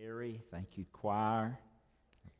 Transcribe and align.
Gary. 0.00 0.40
Thank 0.50 0.78
you, 0.78 0.86
choir, 0.94 1.58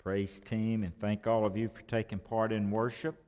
praise 0.03 0.41
team, 0.41 0.83
and 0.83 0.99
thank 0.99 1.27
all 1.27 1.45
of 1.45 1.59
you 1.59 1.69
for 1.69 1.83
taking 1.83 2.19
part 2.19 2.53
in 2.53 2.71
worship. 2.71 3.23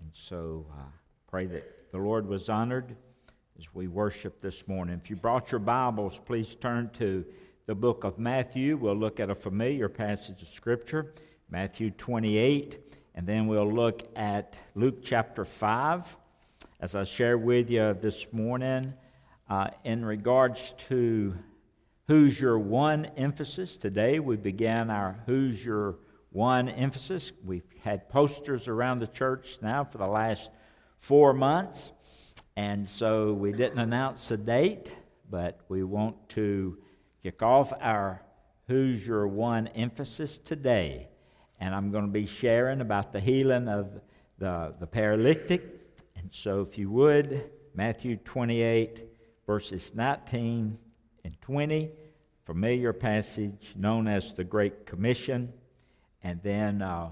And 0.00 0.08
so 0.12 0.66
I 0.72 0.82
uh, 0.82 0.84
pray 1.28 1.46
that 1.46 1.90
the 1.90 1.98
Lord 1.98 2.28
was 2.28 2.48
honored 2.48 2.94
as 3.58 3.74
we 3.74 3.88
worship 3.88 4.40
this 4.40 4.68
morning. 4.68 5.00
If 5.02 5.10
you 5.10 5.16
brought 5.16 5.50
your 5.50 5.58
Bibles, 5.58 6.20
please 6.24 6.54
turn 6.54 6.90
to 6.98 7.24
the 7.66 7.74
book 7.74 8.04
of 8.04 8.20
Matthew. 8.20 8.76
We'll 8.76 8.94
look 8.94 9.18
at 9.18 9.30
a 9.30 9.34
familiar 9.34 9.88
passage 9.88 10.42
of 10.42 10.48
Scripture, 10.48 11.12
Matthew 11.50 11.90
28, 11.90 12.78
and 13.16 13.26
then 13.26 13.48
we'll 13.48 13.72
look 13.72 14.02
at 14.14 14.56
Luke 14.76 15.02
chapter 15.02 15.44
5. 15.44 16.16
As 16.78 16.94
I 16.94 17.02
share 17.02 17.36
with 17.36 17.68
you 17.68 17.96
this 18.00 18.28
morning, 18.32 18.94
uh, 19.50 19.70
in 19.82 20.04
regards 20.04 20.72
to 20.88 21.34
Who's 22.08 22.40
Your 22.40 22.58
One 22.58 23.04
emphasis. 23.16 23.76
Today 23.76 24.18
we 24.18 24.36
began 24.36 24.90
our 24.90 25.22
Who's 25.26 25.64
Your 25.64 25.98
One 26.30 26.68
emphasis. 26.68 27.30
We've 27.44 27.62
had 27.84 28.08
posters 28.08 28.66
around 28.66 28.98
the 28.98 29.06
church 29.06 29.58
now 29.62 29.84
for 29.84 29.98
the 29.98 30.08
last 30.08 30.50
four 30.98 31.32
months, 31.32 31.92
and 32.56 32.88
so 32.88 33.32
we 33.32 33.52
didn't 33.52 33.78
announce 33.78 34.32
a 34.32 34.36
date, 34.36 34.92
but 35.30 35.60
we 35.68 35.84
want 35.84 36.28
to 36.30 36.76
kick 37.22 37.40
off 37.40 37.72
our 37.80 38.20
Who's 38.66 39.06
Your 39.06 39.28
One 39.28 39.68
emphasis 39.68 40.38
today. 40.38 41.08
And 41.60 41.72
I'm 41.72 41.92
going 41.92 42.06
to 42.06 42.12
be 42.12 42.26
sharing 42.26 42.80
about 42.80 43.12
the 43.12 43.20
healing 43.20 43.68
of 43.68 44.00
the, 44.38 44.74
the 44.80 44.88
paralytic. 44.88 45.62
And 46.16 46.28
so, 46.32 46.62
if 46.62 46.76
you 46.76 46.90
would, 46.90 47.48
Matthew 47.76 48.16
28, 48.16 49.04
verses 49.46 49.92
19 49.94 50.78
and 51.24 51.40
20, 51.40 51.90
familiar 52.44 52.92
passage 52.92 53.74
known 53.76 54.08
as 54.08 54.32
the 54.32 54.44
Great 54.44 54.86
Commission, 54.86 55.52
and 56.22 56.40
then 56.42 56.82
uh, 56.82 57.10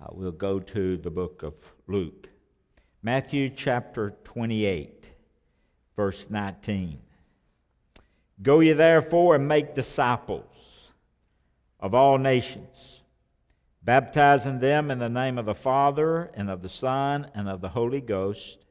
uh, 0.00 0.06
we'll 0.12 0.32
go 0.32 0.60
to 0.60 0.96
the 0.96 1.10
book 1.10 1.42
of 1.42 1.54
Luke. 1.86 2.28
Matthew 3.02 3.50
chapter 3.50 4.10
28, 4.24 5.08
verse 5.96 6.28
19. 6.30 6.98
Go 8.42 8.60
ye 8.60 8.72
therefore 8.72 9.36
and 9.36 9.46
make 9.46 9.74
disciples 9.74 10.88
of 11.80 11.94
all 11.94 12.18
nations, 12.18 13.02
baptizing 13.82 14.58
them 14.58 14.90
in 14.90 14.98
the 14.98 15.08
name 15.08 15.38
of 15.38 15.46
the 15.46 15.54
Father, 15.54 16.30
and 16.34 16.50
of 16.50 16.62
the 16.62 16.68
Son, 16.68 17.30
and 17.34 17.48
of 17.48 17.60
the 17.60 17.68
Holy 17.68 18.00
Ghost 18.00 18.64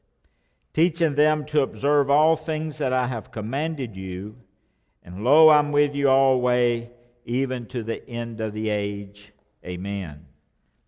teaching 0.73 1.13
them 1.15 1.45
to 1.45 1.61
observe 1.61 2.09
all 2.09 2.35
things 2.35 2.79
that 2.79 2.91
I 2.91 3.07
have 3.07 3.31
commanded 3.31 3.95
you. 3.95 4.35
And 5.03 5.23
lo, 5.23 5.49
I'm 5.49 5.71
with 5.71 5.95
you 5.95 6.09
always, 6.09 6.87
even 7.25 7.65
to 7.67 7.83
the 7.83 8.07
end 8.09 8.39
of 8.39 8.53
the 8.53 8.69
age. 8.69 9.33
Amen. 9.65 10.25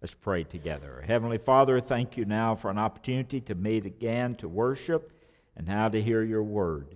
Let's 0.01 0.13
pray 0.13 0.43
together. 0.43 1.03
Heavenly 1.05 1.37
Father, 1.37 1.79
thank 1.79 2.15
you 2.15 2.25
now 2.25 2.55
for 2.55 2.69
an 2.69 2.77
opportunity 2.77 3.41
to 3.41 3.55
meet 3.55 3.85
again 3.85 4.35
to 4.35 4.47
worship 4.47 5.11
and 5.57 5.67
now 5.67 5.89
to 5.89 6.01
hear 6.01 6.23
your 6.23 6.43
word. 6.43 6.95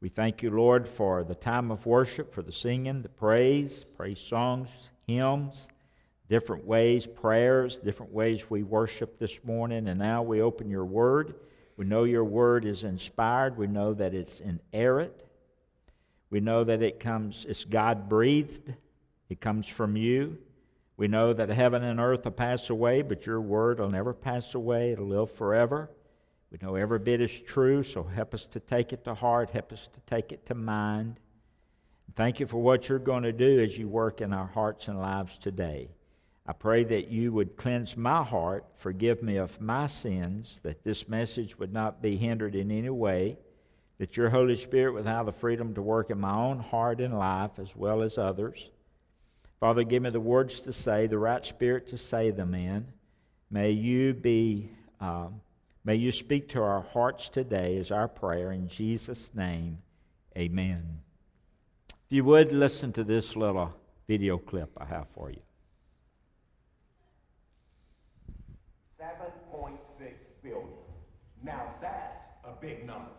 We 0.00 0.08
thank 0.08 0.42
you, 0.42 0.50
Lord, 0.50 0.88
for 0.88 1.24
the 1.24 1.34
time 1.34 1.70
of 1.70 1.84
worship, 1.84 2.32
for 2.32 2.42
the 2.42 2.52
singing, 2.52 3.02
the 3.02 3.10
praise, 3.10 3.84
praise 3.96 4.20
songs, 4.20 4.70
hymns, 5.06 5.68
different 6.28 6.64
ways, 6.64 7.06
prayers, 7.06 7.76
different 7.76 8.12
ways 8.12 8.48
we 8.48 8.62
worship 8.62 9.18
this 9.18 9.44
morning. 9.44 9.88
And 9.88 9.98
now 9.98 10.22
we 10.22 10.40
open 10.40 10.70
your 10.70 10.86
word. 10.86 11.34
We 11.76 11.84
know 11.84 12.04
your 12.04 12.24
word 12.24 12.64
is 12.64 12.84
inspired. 12.84 13.58
We 13.58 13.66
know 13.66 13.92
that 13.94 14.14
it's 14.14 14.40
inerrant. 14.40 15.12
We 16.30 16.40
know 16.40 16.64
that 16.64 16.82
it 16.82 17.00
comes, 17.00 17.44
it's 17.48 17.64
God 17.64 18.08
breathed. 18.08 18.72
It 19.28 19.40
comes 19.40 19.66
from 19.66 19.96
you. 19.96 20.38
We 20.96 21.08
know 21.08 21.32
that 21.32 21.48
heaven 21.48 21.82
and 21.82 21.98
earth 21.98 22.24
will 22.24 22.32
pass 22.32 22.68
away, 22.68 23.02
but 23.02 23.26
your 23.26 23.40
word 23.40 23.78
will 23.78 23.90
never 23.90 24.12
pass 24.12 24.54
away. 24.54 24.92
It'll 24.92 25.06
live 25.06 25.30
forever. 25.30 25.90
We 26.50 26.58
know 26.60 26.74
every 26.74 26.98
bit 26.98 27.20
is 27.20 27.40
true, 27.40 27.82
so 27.82 28.02
help 28.02 28.34
us 28.34 28.44
to 28.46 28.60
take 28.60 28.92
it 28.92 29.04
to 29.04 29.14
heart. 29.14 29.50
Help 29.50 29.72
us 29.72 29.88
to 29.92 30.00
take 30.00 30.32
it 30.32 30.46
to 30.46 30.54
mind. 30.54 31.20
Thank 32.16 32.40
you 32.40 32.46
for 32.46 32.58
what 32.58 32.88
you're 32.88 32.98
going 32.98 33.22
to 33.22 33.32
do 33.32 33.60
as 33.60 33.78
you 33.78 33.88
work 33.88 34.20
in 34.20 34.32
our 34.32 34.48
hearts 34.48 34.88
and 34.88 34.98
lives 34.98 35.38
today. 35.38 35.90
I 36.44 36.52
pray 36.52 36.82
that 36.84 37.08
you 37.08 37.32
would 37.32 37.56
cleanse 37.56 37.96
my 37.96 38.24
heart, 38.24 38.64
forgive 38.76 39.22
me 39.22 39.36
of 39.36 39.60
my 39.60 39.86
sins, 39.86 40.58
that 40.64 40.82
this 40.82 41.08
message 41.08 41.56
would 41.58 41.72
not 41.72 42.02
be 42.02 42.16
hindered 42.16 42.56
in 42.56 42.72
any 42.72 42.90
way, 42.90 43.38
that 44.00 44.16
your 44.16 44.30
Holy 44.30 44.56
Spirit 44.56 44.94
would 44.94 45.04
have 45.04 45.26
the 45.26 45.32
freedom 45.32 45.74
to 45.74 45.82
work 45.82 46.08
in 46.08 46.18
my 46.18 46.34
own 46.34 46.58
heart 46.58 47.02
and 47.02 47.18
life 47.18 47.58
as 47.58 47.76
well 47.76 48.00
as 48.00 48.16
others. 48.16 48.70
Father, 49.60 49.84
give 49.84 50.02
me 50.02 50.08
the 50.08 50.18
words 50.18 50.60
to 50.60 50.72
say, 50.72 51.06
the 51.06 51.18
right 51.18 51.44
spirit 51.44 51.86
to 51.88 51.98
say 51.98 52.30
them 52.30 52.54
in. 52.54 52.86
May 53.50 53.72
you 53.72 54.14
be, 54.14 54.70
uh, 55.02 55.26
may 55.84 55.96
you 55.96 56.12
speak 56.12 56.48
to 56.48 56.62
our 56.62 56.80
hearts 56.80 57.28
today 57.28 57.76
is 57.76 57.90
our 57.90 58.08
prayer 58.08 58.52
in 58.52 58.68
Jesus' 58.68 59.32
name. 59.34 59.82
Amen. 60.34 61.00
If 61.90 61.96
you 62.08 62.24
would 62.24 62.52
listen 62.52 62.94
to 62.94 63.04
this 63.04 63.36
little 63.36 63.74
video 64.08 64.38
clip 64.38 64.70
I 64.78 64.86
have 64.86 65.10
for 65.10 65.28
you. 65.28 65.42
7.6 68.98 69.76
billion. 70.42 70.68
Now 71.44 71.74
that's 71.82 72.28
a 72.46 72.52
big 72.58 72.86
number. 72.86 73.10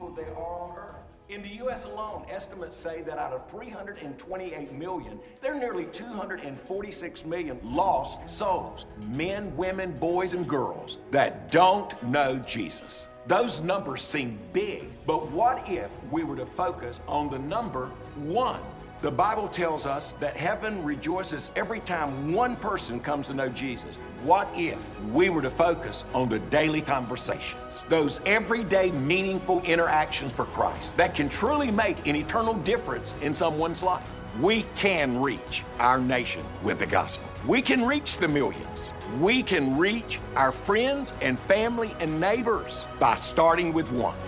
People 0.00 0.14
there 0.14 0.34
are 0.34 0.60
on 0.60 0.78
Earth. 0.78 0.96
In 1.28 1.42
the 1.42 1.56
U.S. 1.56 1.84
alone, 1.84 2.24
estimates 2.30 2.74
say 2.74 3.02
that 3.02 3.18
out 3.18 3.34
of 3.34 3.50
328 3.50 4.72
million, 4.72 5.20
there 5.42 5.54
are 5.54 5.58
nearly 5.58 5.84
246 5.84 7.24
million 7.26 7.60
lost 7.62 8.18
souls 8.26 8.86
men, 8.96 9.54
women, 9.58 9.92
boys, 9.98 10.32
and 10.32 10.48
girls 10.48 10.96
that 11.10 11.50
don't 11.50 12.02
know 12.02 12.38
Jesus. 12.46 13.08
Those 13.26 13.60
numbers 13.60 14.00
seem 14.00 14.38
big, 14.54 14.88
but 15.06 15.30
what 15.32 15.68
if 15.68 15.90
we 16.10 16.24
were 16.24 16.36
to 16.36 16.46
focus 16.46 17.00
on 17.06 17.28
the 17.28 17.38
number 17.38 17.88
one? 18.16 18.62
The 19.02 19.10
Bible 19.10 19.48
tells 19.48 19.86
us 19.86 20.12
that 20.20 20.36
heaven 20.36 20.84
rejoices 20.84 21.50
every 21.56 21.80
time 21.80 22.34
one 22.34 22.54
person 22.54 23.00
comes 23.00 23.28
to 23.28 23.34
know 23.34 23.48
Jesus. 23.48 23.96
What 24.24 24.46
if 24.54 24.78
we 25.06 25.30
were 25.30 25.40
to 25.40 25.48
focus 25.48 26.04
on 26.12 26.28
the 26.28 26.38
daily 26.38 26.82
conversations, 26.82 27.82
those 27.88 28.20
everyday 28.26 28.90
meaningful 28.90 29.62
interactions 29.62 30.32
for 30.32 30.44
Christ 30.44 30.98
that 30.98 31.14
can 31.14 31.30
truly 31.30 31.70
make 31.70 32.06
an 32.06 32.14
eternal 32.14 32.52
difference 32.52 33.14
in 33.22 33.32
someone's 33.32 33.82
life? 33.82 34.06
We 34.38 34.66
can 34.76 35.18
reach 35.18 35.64
our 35.78 35.98
nation 35.98 36.44
with 36.62 36.78
the 36.78 36.86
gospel. 36.86 37.26
We 37.46 37.62
can 37.62 37.86
reach 37.86 38.18
the 38.18 38.28
millions. 38.28 38.92
We 39.18 39.42
can 39.42 39.78
reach 39.78 40.20
our 40.36 40.52
friends 40.52 41.14
and 41.22 41.38
family 41.38 41.96
and 42.00 42.20
neighbors 42.20 42.86
by 42.98 43.14
starting 43.14 43.72
with 43.72 43.90
one. 43.92 44.18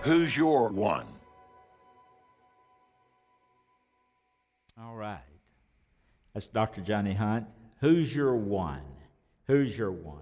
Who's 0.00 0.36
your 0.36 0.70
one? 0.70 1.06
That's 6.34 6.46
Dr. 6.46 6.80
Johnny 6.80 7.14
Hunt. 7.14 7.46
Who's 7.80 8.14
your 8.14 8.36
one? 8.36 8.82
Who's 9.46 9.76
your 9.76 9.92
one? 9.92 10.18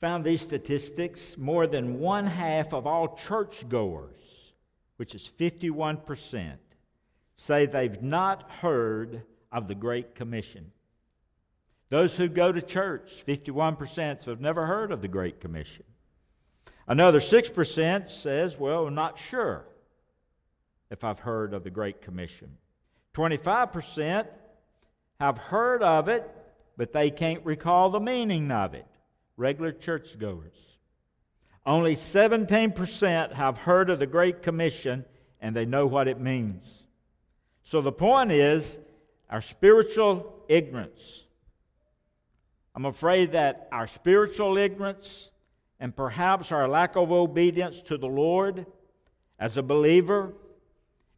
Found 0.00 0.24
these 0.24 0.40
statistics 0.40 1.36
more 1.36 1.66
than 1.66 1.98
one 2.00 2.26
half 2.26 2.72
of 2.72 2.86
all 2.86 3.14
churchgoers, 3.16 4.54
which 4.96 5.14
is 5.14 5.30
51%, 5.38 6.56
say 7.36 7.66
they've 7.66 8.02
not 8.02 8.50
heard 8.50 9.22
of 9.52 9.68
the 9.68 9.74
Great 9.74 10.14
Commission. 10.14 10.72
Those 11.90 12.16
who 12.16 12.28
go 12.28 12.52
to 12.52 12.62
church, 12.62 13.24
51%, 13.26 14.24
have 14.24 14.40
never 14.40 14.64
heard 14.64 14.92
of 14.92 15.02
the 15.02 15.08
Great 15.08 15.40
Commission. 15.40 15.84
Another 16.86 17.18
6% 17.18 18.08
says, 18.08 18.58
well, 18.58 18.86
I'm 18.86 18.94
not 18.94 19.18
sure 19.18 19.66
if 20.90 21.04
I've 21.04 21.18
heard 21.18 21.52
of 21.52 21.64
the 21.64 21.70
Great 21.70 22.00
Commission. 22.00 22.56
25% 23.14 24.26
have 25.20 25.36
heard 25.36 25.82
of 25.82 26.08
it, 26.08 26.28
but 26.76 26.92
they 26.92 27.10
can't 27.10 27.44
recall 27.44 27.90
the 27.90 28.00
meaning 28.00 28.50
of 28.50 28.74
it. 28.74 28.86
Regular 29.36 29.70
churchgoers. 29.70 30.78
Only 31.66 31.94
17% 31.94 33.34
have 33.34 33.58
heard 33.58 33.90
of 33.90 33.98
the 33.98 34.06
Great 34.06 34.42
Commission 34.42 35.04
and 35.40 35.54
they 35.54 35.66
know 35.66 35.86
what 35.86 36.08
it 36.08 36.18
means. 36.18 36.84
So 37.62 37.82
the 37.82 37.92
point 37.92 38.32
is 38.32 38.78
our 39.28 39.42
spiritual 39.42 40.42
ignorance. 40.48 41.24
I'm 42.74 42.86
afraid 42.86 43.32
that 43.32 43.68
our 43.72 43.86
spiritual 43.86 44.56
ignorance 44.56 45.30
and 45.78 45.94
perhaps 45.94 46.50
our 46.50 46.66
lack 46.66 46.96
of 46.96 47.12
obedience 47.12 47.82
to 47.82 47.98
the 47.98 48.06
Lord 48.08 48.64
as 49.38 49.58
a 49.58 49.62
believer 49.62 50.32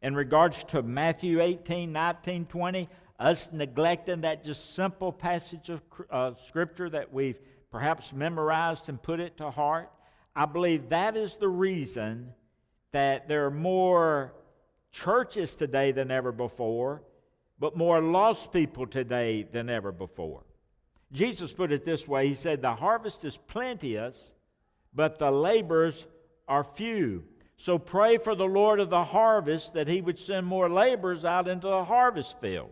in 0.01 0.13
regards 0.13 0.63
to 0.65 0.81
Matthew 0.81 1.41
18, 1.41 1.91
19, 1.91 2.45
20, 2.45 2.89
us 3.19 3.49
neglecting 3.51 4.21
that 4.21 4.43
just 4.43 4.75
simple 4.75 5.11
passage 5.11 5.69
of 5.69 5.81
uh, 6.09 6.31
Scripture 6.47 6.89
that 6.89 7.13
we've 7.13 7.39
perhaps 7.71 8.13
memorized 8.13 8.89
and 8.89 9.01
put 9.01 9.19
it 9.19 9.37
to 9.37 9.49
heart, 9.49 9.89
I 10.35 10.45
believe 10.45 10.89
that 10.89 11.15
is 11.15 11.37
the 11.37 11.47
reason 11.47 12.33
that 12.91 13.27
there 13.27 13.45
are 13.45 13.51
more 13.51 14.33
churches 14.91 15.53
today 15.55 15.91
than 15.91 16.11
ever 16.11 16.31
before, 16.31 17.03
but 17.59 17.75
more 17.75 18.01
lost 18.01 18.51
people 18.51 18.87
today 18.87 19.43
than 19.43 19.69
ever 19.69 19.91
before. 19.91 20.43
Jesus 21.11 21.53
put 21.53 21.71
it 21.71 21.85
this 21.85 22.07
way 22.07 22.27
He 22.27 22.35
said, 22.35 22.61
The 22.61 22.75
harvest 22.75 23.25
is 23.25 23.37
plenteous, 23.37 24.33
but 24.93 25.19
the 25.19 25.31
laborers 25.31 26.05
are 26.47 26.63
few. 26.63 27.23
So 27.57 27.77
pray 27.77 28.17
for 28.17 28.35
the 28.35 28.45
Lord 28.45 28.79
of 28.79 28.89
the 28.89 29.03
harvest 29.03 29.73
that 29.73 29.87
He 29.87 30.01
would 30.01 30.19
send 30.19 30.45
more 30.45 30.69
laborers 30.69 31.23
out 31.23 31.47
into 31.47 31.67
the 31.67 31.85
harvest 31.85 32.39
field. 32.41 32.71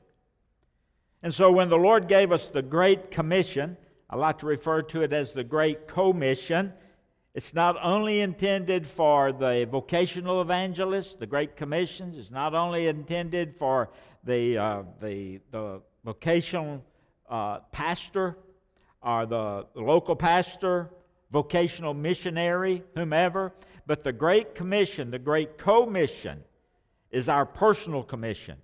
And 1.24 1.34
so 1.34 1.52
when 1.52 1.70
the 1.70 1.78
Lord 1.78 2.08
gave 2.08 2.32
us 2.32 2.48
the 2.48 2.64
Great 2.64 3.12
Commission, 3.12 3.78
I 4.10 4.16
like 4.16 4.40
to 4.40 4.48
refer 4.48 4.82
to 4.82 5.04
it 5.04 5.14
as 5.14 5.34
the 5.34 5.44
Great 5.44 5.88
Commission. 5.88 6.74
It's 7.36 7.54
not 7.54 7.78
only 7.82 8.22
intended 8.22 8.88
for 8.88 9.32
the 9.32 9.68
vocational 9.70 10.42
evangelists, 10.42 11.14
the 11.14 11.28
Great 11.28 11.56
Commissions. 11.56 12.18
It's 12.18 12.32
not 12.32 12.56
only 12.56 12.88
intended 12.88 13.56
for 13.56 13.90
the, 14.24 14.58
uh, 14.58 14.84
the, 15.00 15.40
the 15.52 15.82
vocational 16.04 16.84
uh, 17.30 17.60
pastor 17.72 18.38
or 19.02 19.26
the 19.26 19.68
local 19.76 20.16
pastor, 20.16 20.90
vocational 21.32 21.94
missionary, 21.94 22.84
whomever. 22.96 23.54
But 23.86 24.04
the 24.04 24.12
Great 24.12 24.56
Commission, 24.56 25.12
the 25.12 25.20
Great 25.20 25.58
Commission, 25.58 26.44
is 27.12 27.30
our 27.30 27.46
personal 27.46 28.04
commission. 28.04 28.58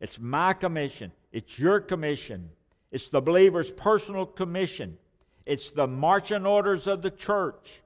It's 0.00 0.18
my 0.18 0.52
commission. 0.52 1.12
It's 1.32 1.58
your 1.58 1.80
commission. 1.80 2.50
It's 2.90 3.08
the 3.08 3.20
believer's 3.20 3.70
personal 3.70 4.26
commission. 4.26 4.98
It's 5.44 5.70
the 5.70 5.86
marching 5.86 6.46
orders 6.46 6.86
of 6.86 7.02
the 7.02 7.10
church 7.10 7.82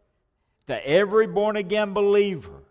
to 0.66 0.88
every 0.88 1.26
born 1.26 1.56
again 1.56 1.92
believer 1.92 2.62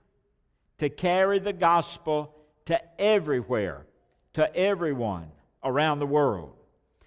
to 0.77 0.89
carry 0.89 1.39
the 1.39 1.53
gospel 1.53 2.35
to 2.65 2.79
everywhere, 2.99 3.85
to 4.33 4.55
everyone 4.55 5.27
around 5.63 5.99
the 5.99 6.07
world. 6.07 6.53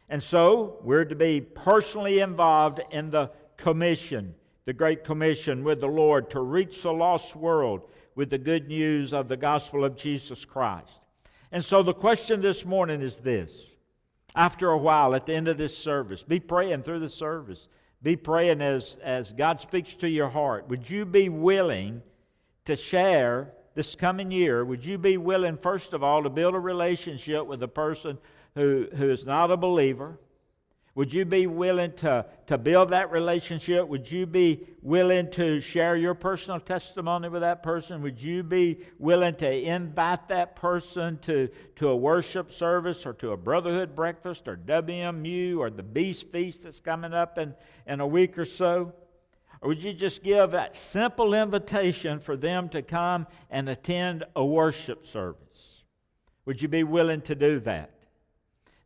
And 0.09 0.23
so 0.23 0.79
we're 0.83 1.07
to 1.07 1.15
be 1.15 1.41
personally 1.41 2.21
involved 2.21 2.81
in 2.91 3.11
the 3.11 3.31
commission, 3.57 4.35
the 4.65 4.73
Great 4.73 5.05
Commission 5.05 5.65
with 5.65 5.81
the 5.81 5.89
Lord 5.89 6.31
to 6.31 6.41
reach 6.41 6.83
the 6.83 6.93
lost 6.93 7.35
world 7.35 7.83
with 8.15 8.31
the 8.31 8.39
good 8.39 8.69
news 8.69 9.13
of 9.13 9.29
the 9.29 9.37
gospel 9.37 9.85
of 9.85 9.97
Jesus 9.97 10.45
Christ. 10.45 11.01
And 11.55 11.65
so 11.65 11.85
the 11.85 11.95
question 11.95 12.41
this 12.41 12.65
morning 12.65 13.01
is 13.01 13.21
this. 13.21 13.67
After 14.35 14.71
a 14.71 14.77
while, 14.77 15.15
at 15.15 15.25
the 15.25 15.35
end 15.35 15.47
of 15.47 15.57
this 15.57 15.79
service, 15.79 16.25
be 16.25 16.41
praying 16.41 16.83
through 16.83 16.99
the 16.99 17.09
service. 17.09 17.69
Be 18.03 18.17
praying 18.17 18.61
as, 18.61 18.97
as 19.05 19.33
God 19.33 19.61
speaks 19.61 19.95
to 19.97 20.09
your 20.09 20.29
heart. 20.29 20.69
Would 20.69 20.91
you 20.91 21.05
be 21.07 21.29
willing 21.29 22.03
to 22.65 22.75
share 22.75 23.53
this 23.77 23.95
coming 23.95 24.33
year? 24.33 24.65
Would 24.65 24.85
you 24.85 24.99
be 24.99 25.17
willing, 25.17 25.57
first 25.57 25.93
of 25.93 26.03
all, 26.03 26.25
to 26.25 26.29
build 26.29 26.57
a 26.57 26.59
relationship 26.59 27.47
with 27.47 27.63
a 27.63 27.69
person 27.69 28.19
who, 28.57 28.89
who 28.97 29.09
is 29.09 29.25
not 29.25 29.53
a 29.53 29.57
believer? 29.57 30.19
Would 30.97 31.13
you 31.13 31.25
be 31.25 31.49
willing 31.49 31.93
to, 31.95 32.25
to 32.47 32.57
build 32.57 32.91
that 32.91 33.11
relationship? 33.11 33.89
Would 33.89 34.09
you 34.09 34.27
be 34.27 34.65
willing 34.81 35.29
to 35.33 35.61
share 35.61 35.97
your 35.97 36.15
personal 36.15 36.61
testimony 36.61 37.29
with 37.29 37.43
that 37.43 37.65
person? 37.65 38.01
Would 38.03 38.23
you 38.23 38.45
be 38.45 38.79
willing 39.01 39.35
to 39.37 39.51
invite 39.51 40.29
that 40.29 40.55
person 40.55 41.19
to, 41.23 41.49
to 41.77 41.89
a 41.89 41.97
worship 41.97 42.53
service 42.53 43.05
or 43.07 43.13
to 43.15 43.33
a 43.33 43.37
brotherhood 43.37 43.97
breakfast 43.97 44.47
or 44.47 44.57
WMU 44.57 45.59
or 45.59 45.69
the 45.69 45.83
Beast 45.83 46.31
Feast 46.31 46.63
that's 46.63 46.79
coming 46.79 47.13
up 47.13 47.39
in, 47.39 47.55
in 47.89 47.99
a 47.99 48.07
week 48.07 48.39
or 48.39 48.45
so? 48.45 48.93
Or 49.61 49.69
would 49.69 49.83
you 49.83 49.95
just 49.95 50.23
give 50.23 50.53
that 50.53 50.77
simple 50.77 51.35
invitation 51.35 52.21
for 52.21 52.37
them 52.37 52.69
to 52.69 52.83
come 52.83 53.27
and 53.51 53.69
attend 53.69 54.23
a 54.37 54.45
worship 54.45 55.07
service? 55.07 55.83
Would 56.45 56.63
you 56.63 56.69
be 56.69 56.85
willing 56.85 57.23
to 57.23 57.35
do 57.35 57.59
that? 57.61 57.91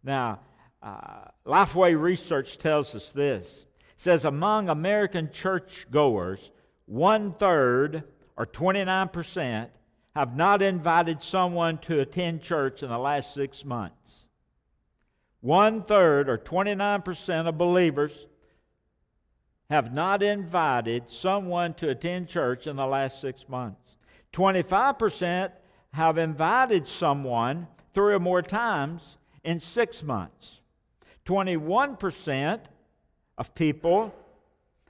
Now, 0.03 0.41
uh, 0.83 1.25
Lifeway 1.47 2.01
research 2.01 2.59
tells 2.59 2.95
us 2.95 3.11
this. 3.11 3.67
It 3.81 4.01
says 4.01 4.25
among 4.25 4.69
American 4.69 5.31
churchgoers, 5.31 6.51
one 6.87 7.33
third, 7.33 8.05
or 8.37 8.47
29%, 8.47 9.69
have 10.15 10.37
not 10.37 10.63
invited 10.63 11.23
someone 11.23 11.79
to 11.79 12.01
attend 12.01 12.43
church 12.43 12.83
in 12.83 12.89
the 12.89 12.99
last 12.99 13.35
six 13.35 13.65
months. 13.65 14.27
One 15.41 15.83
third, 15.83 16.29
or 16.29 16.39
29% 16.39 17.47
of 17.47 17.59
believers, 17.59 18.27
have 19.71 19.93
not 19.93 20.23
invited 20.23 21.05
someone 21.09 21.75
to 21.75 21.91
attend 21.91 22.29
church 22.29 22.67
in 22.67 22.77
the 22.77 22.87
last 22.87 23.21
six 23.21 23.49
months. 23.49 23.97
25% 24.33 25.53
have 25.93 26.19
invited 26.19 26.87
someone 26.87 27.67
three 27.93 28.15
or 28.15 28.21
more 28.21 28.43
times 28.43 29.19
in 29.45 29.61
six 29.61 30.03
months. 30.03 30.58
21% 31.29 32.61
of 33.37 33.55
people, 33.55 34.15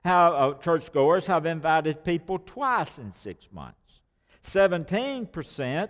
have, 0.04 0.32
uh, 0.32 0.54
churchgoers, 0.54 1.26
have 1.26 1.44
invited 1.46 2.04
people 2.04 2.38
twice 2.38 2.96
in 2.96 3.10
six 3.10 3.48
months. 3.50 4.02
17% 4.44 5.88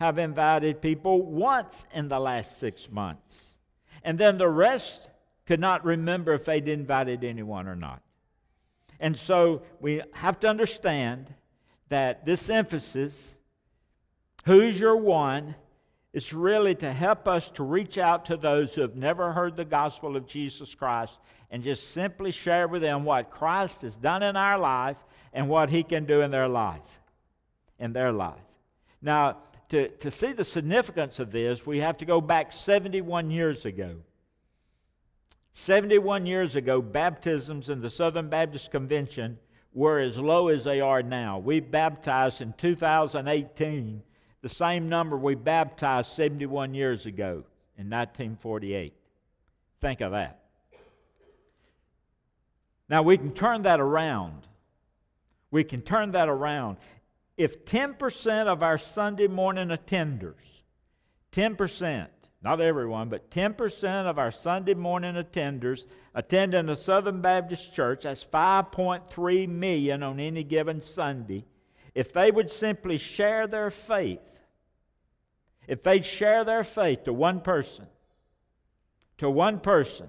have 0.00 0.18
invited 0.18 0.82
people 0.82 1.22
once 1.22 1.86
in 1.94 2.08
the 2.08 2.18
last 2.18 2.58
six 2.58 2.90
months. 2.90 3.54
And 4.02 4.18
then 4.18 4.36
the 4.36 4.48
rest 4.48 5.10
could 5.46 5.60
not 5.60 5.84
remember 5.84 6.32
if 6.32 6.44
they'd 6.44 6.66
invited 6.66 7.22
anyone 7.22 7.68
or 7.68 7.76
not. 7.76 8.02
And 8.98 9.16
so 9.16 9.62
we 9.80 10.02
have 10.14 10.40
to 10.40 10.48
understand 10.48 11.32
that 11.88 12.26
this 12.26 12.50
emphasis, 12.50 13.36
who's 14.44 14.80
your 14.80 14.96
one, 14.96 15.54
it's 16.14 16.32
really 16.32 16.76
to 16.76 16.92
help 16.92 17.26
us 17.26 17.50
to 17.50 17.64
reach 17.64 17.98
out 17.98 18.26
to 18.26 18.36
those 18.36 18.72
who 18.72 18.82
have 18.82 18.94
never 18.94 19.32
heard 19.32 19.56
the 19.56 19.64
gospel 19.64 20.16
of 20.16 20.28
Jesus 20.28 20.72
Christ 20.72 21.18
and 21.50 21.64
just 21.64 21.90
simply 21.90 22.30
share 22.30 22.68
with 22.68 22.82
them 22.82 23.02
what 23.02 23.32
Christ 23.32 23.82
has 23.82 23.96
done 23.96 24.22
in 24.22 24.36
our 24.36 24.56
life 24.56 24.96
and 25.32 25.48
what 25.48 25.70
he 25.70 25.82
can 25.82 26.04
do 26.04 26.20
in 26.20 26.30
their 26.30 26.46
life. 26.46 27.00
In 27.80 27.92
their 27.92 28.12
life. 28.12 28.38
Now, 29.02 29.38
to, 29.70 29.88
to 29.88 30.10
see 30.12 30.30
the 30.30 30.44
significance 30.44 31.18
of 31.18 31.32
this, 31.32 31.66
we 31.66 31.80
have 31.80 31.98
to 31.98 32.04
go 32.04 32.20
back 32.20 32.52
71 32.52 33.32
years 33.32 33.64
ago. 33.64 33.96
71 35.50 36.26
years 36.26 36.54
ago, 36.54 36.80
baptisms 36.80 37.68
in 37.68 37.80
the 37.80 37.90
Southern 37.90 38.28
Baptist 38.28 38.70
Convention 38.70 39.36
were 39.72 39.98
as 39.98 40.16
low 40.16 40.46
as 40.46 40.62
they 40.62 40.80
are 40.80 41.02
now. 41.02 41.38
We 41.38 41.58
baptized 41.58 42.40
in 42.40 42.52
2018 42.52 44.04
the 44.44 44.50
same 44.50 44.90
number 44.90 45.16
we 45.16 45.34
baptized 45.34 46.12
71 46.12 46.74
years 46.74 47.06
ago 47.06 47.44
in 47.78 47.88
1948. 47.88 48.92
Think 49.80 50.02
of 50.02 50.12
that. 50.12 50.40
Now 52.90 53.00
we 53.00 53.16
can 53.16 53.32
turn 53.32 53.62
that 53.62 53.80
around. 53.80 54.46
We 55.50 55.64
can 55.64 55.80
turn 55.80 56.10
that 56.10 56.28
around. 56.28 56.76
If 57.38 57.64
10% 57.64 58.46
of 58.46 58.62
our 58.62 58.76
Sunday 58.76 59.28
morning 59.28 59.68
attenders, 59.68 60.60
10%, 61.32 62.08
not 62.42 62.60
everyone, 62.60 63.08
but 63.08 63.30
10% 63.30 64.04
of 64.04 64.18
our 64.18 64.30
Sunday 64.30 64.74
morning 64.74 65.14
attenders 65.14 65.86
attend 66.14 66.52
in 66.52 66.68
a 66.68 66.76
Southern 66.76 67.22
Baptist 67.22 67.74
church, 67.74 68.02
that's 68.02 68.26
5.3 68.26 69.48
million 69.48 70.02
on 70.02 70.20
any 70.20 70.44
given 70.44 70.82
Sunday. 70.82 71.46
If 71.94 72.12
they 72.12 72.30
would 72.30 72.50
simply 72.50 72.98
share 72.98 73.46
their 73.46 73.70
faith 73.70 74.20
if 75.66 75.82
they'd 75.82 76.04
share 76.04 76.44
their 76.44 76.64
faith 76.64 77.04
to 77.04 77.12
one 77.12 77.40
person, 77.40 77.86
to 79.18 79.30
one 79.30 79.60
person, 79.60 80.08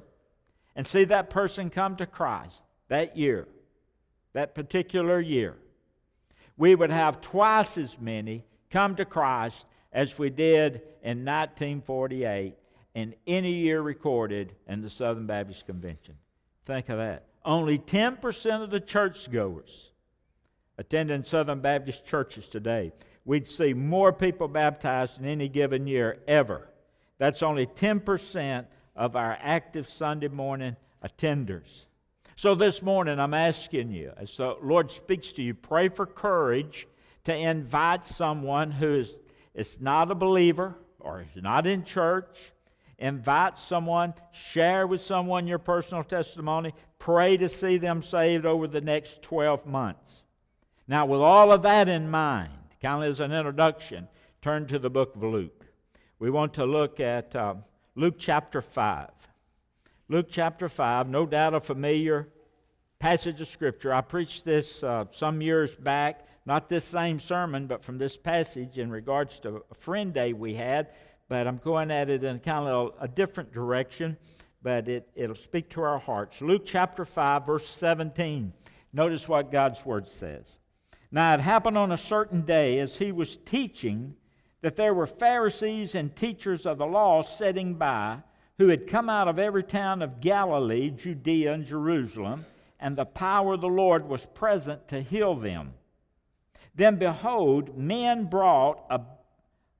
and 0.75 0.85
see 0.85 1.05
that 1.05 1.29
person 1.29 1.69
come 1.69 1.95
to 1.97 2.05
Christ 2.05 2.61
that 2.89 3.17
year, 3.17 3.47
that 4.33 4.55
particular 4.55 5.19
year, 5.19 5.55
we 6.57 6.75
would 6.75 6.89
have 6.89 7.21
twice 7.21 7.77
as 7.77 7.99
many 7.99 8.45
come 8.69 8.95
to 8.95 9.05
Christ 9.05 9.65
as 9.93 10.17
we 10.19 10.29
did 10.29 10.81
in 11.01 11.23
1948 11.23 12.55
in 12.93 13.15
any 13.27 13.53
year 13.53 13.81
recorded 13.81 14.53
in 14.67 14.81
the 14.81 14.89
Southern 14.89 15.27
Baptist 15.27 15.65
Convention. 15.65 16.15
Think 16.65 16.89
of 16.89 16.97
that. 16.97 17.25
Only 17.43 17.77
10% 17.77 18.63
of 18.63 18.69
the 18.71 18.79
churchgoers 18.79 19.91
attending 20.77 21.23
Southern 21.23 21.59
Baptist 21.59 22.05
churches 22.05 22.47
today 22.47 22.91
we'd 23.25 23.47
see 23.47 23.73
more 23.73 24.13
people 24.13 24.47
baptized 24.47 25.19
in 25.19 25.25
any 25.25 25.49
given 25.49 25.87
year 25.87 26.19
ever. 26.27 26.69
That's 27.17 27.41
only 27.41 27.65
10% 27.65 28.65
of 28.95 29.15
our 29.15 29.37
active 29.41 29.89
Sunday 29.89 30.27
morning 30.27 30.77
attenders. 31.03 31.85
So 32.37 32.53
this 32.53 32.81
morning, 32.81 33.19
I'm 33.19 33.33
asking 33.33 33.91
you, 33.91 34.11
as 34.17 34.37
the 34.37 34.55
Lord 34.61 34.91
speaks 34.91 35.33
to 35.33 35.41
you, 35.41 35.53
pray 35.53 35.89
for 35.89 36.05
courage 36.05 36.87
to 37.23 37.35
invite 37.35 38.05
someone 38.05 38.71
who 38.71 38.95
is, 38.95 39.17
is 39.53 39.79
not 39.81 40.11
a 40.11 40.15
believer 40.15 40.75
or 40.99 41.21
is 41.21 41.41
not 41.41 41.65
in 41.65 41.83
church. 41.83 42.51
Invite 42.97 43.57
someone, 43.57 44.13
share 44.31 44.87
with 44.87 45.01
someone 45.01 45.47
your 45.47 45.59
personal 45.59 46.03
testimony, 46.03 46.73
pray 46.99 47.35
to 47.37 47.49
see 47.49 47.77
them 47.77 48.01
saved 48.01 48.45
over 48.45 48.67
the 48.67 48.81
next 48.81 49.21
12 49.21 49.65
months. 49.65 50.24
Now, 50.87 51.07
with 51.07 51.21
all 51.21 51.51
of 51.51 51.63
that 51.63 51.87
in 51.87 52.09
mind, 52.11 52.51
kind 52.79 53.03
of 53.03 53.09
as 53.09 53.19
an 53.19 53.31
introduction, 53.31 54.07
turn 54.41 54.67
to 54.67 54.77
the 54.77 54.89
book 54.89 55.15
of 55.15 55.23
Luke. 55.23 55.65
We 56.19 56.29
want 56.29 56.53
to 56.55 56.65
look 56.65 56.99
at 56.99 57.35
uh, 57.35 57.55
Luke 57.95 58.15
chapter 58.19 58.61
5. 58.61 59.09
Luke 60.07 60.27
chapter 60.29 60.69
5, 60.69 61.09
no 61.09 61.25
doubt 61.25 61.55
a 61.55 61.59
familiar 61.59 62.27
passage 62.99 63.41
of 63.41 63.47
Scripture. 63.47 63.91
I 63.91 64.01
preached 64.01 64.45
this 64.45 64.83
uh, 64.83 65.05
some 65.09 65.41
years 65.41 65.73
back, 65.73 66.27
not 66.45 66.69
this 66.69 66.85
same 66.85 67.19
sermon, 67.19 67.65
but 67.65 67.83
from 67.83 67.97
this 67.97 68.15
passage 68.15 68.77
in 68.77 68.91
regards 68.91 69.39
to 69.39 69.63
a 69.71 69.75
friend 69.75 70.13
day 70.13 70.33
we 70.33 70.53
had. 70.53 70.89
But 71.27 71.47
I'm 71.47 71.57
going 71.57 71.89
at 71.89 72.11
it 72.11 72.23
in 72.23 72.37
kind 72.39 72.67
of 72.67 72.93
a, 72.99 73.05
a 73.05 73.07
different 73.07 73.51
direction, 73.51 74.17
but 74.61 74.87
it, 74.87 75.09
it'll 75.15 75.35
speak 75.35 75.69
to 75.71 75.81
our 75.81 75.97
hearts. 75.97 76.41
Luke 76.41 76.61
chapter 76.63 77.05
5, 77.05 77.47
verse 77.47 77.67
17. 77.67 78.53
Notice 78.93 79.27
what 79.27 79.51
God's 79.51 79.83
word 79.83 80.07
says. 80.07 80.59
Now 81.15 81.33
it 81.33 81.39
happened 81.39 81.77
on 81.77 81.93
a 81.93 81.97
certain 81.97 82.41
day 82.41 82.77
as 82.79 82.97
he 82.97 83.13
was 83.13 83.37
teaching 83.37 84.17
that 84.59 84.75
there 84.75 84.93
were 84.93 85.07
Pharisees 85.07 85.95
and 85.95 86.13
teachers 86.13 86.65
of 86.65 86.77
the 86.77 86.85
law 86.85 87.21
sitting 87.21 87.75
by 87.75 88.21
who 88.57 88.67
had 88.67 88.85
come 88.85 89.07
out 89.07 89.29
of 89.29 89.39
every 89.39 89.63
town 89.63 90.01
of 90.01 90.19
Galilee, 90.19 90.89
Judea, 90.89 91.53
and 91.53 91.65
Jerusalem, 91.65 92.45
and 92.81 92.97
the 92.97 93.05
power 93.05 93.53
of 93.53 93.61
the 93.61 93.69
Lord 93.69 94.09
was 94.09 94.25
present 94.25 94.89
to 94.89 95.01
heal 95.01 95.35
them. 95.35 95.75
Then 96.75 96.97
behold, 96.97 97.77
men 97.77 98.25
brought 98.25 98.83
a, 98.89 98.99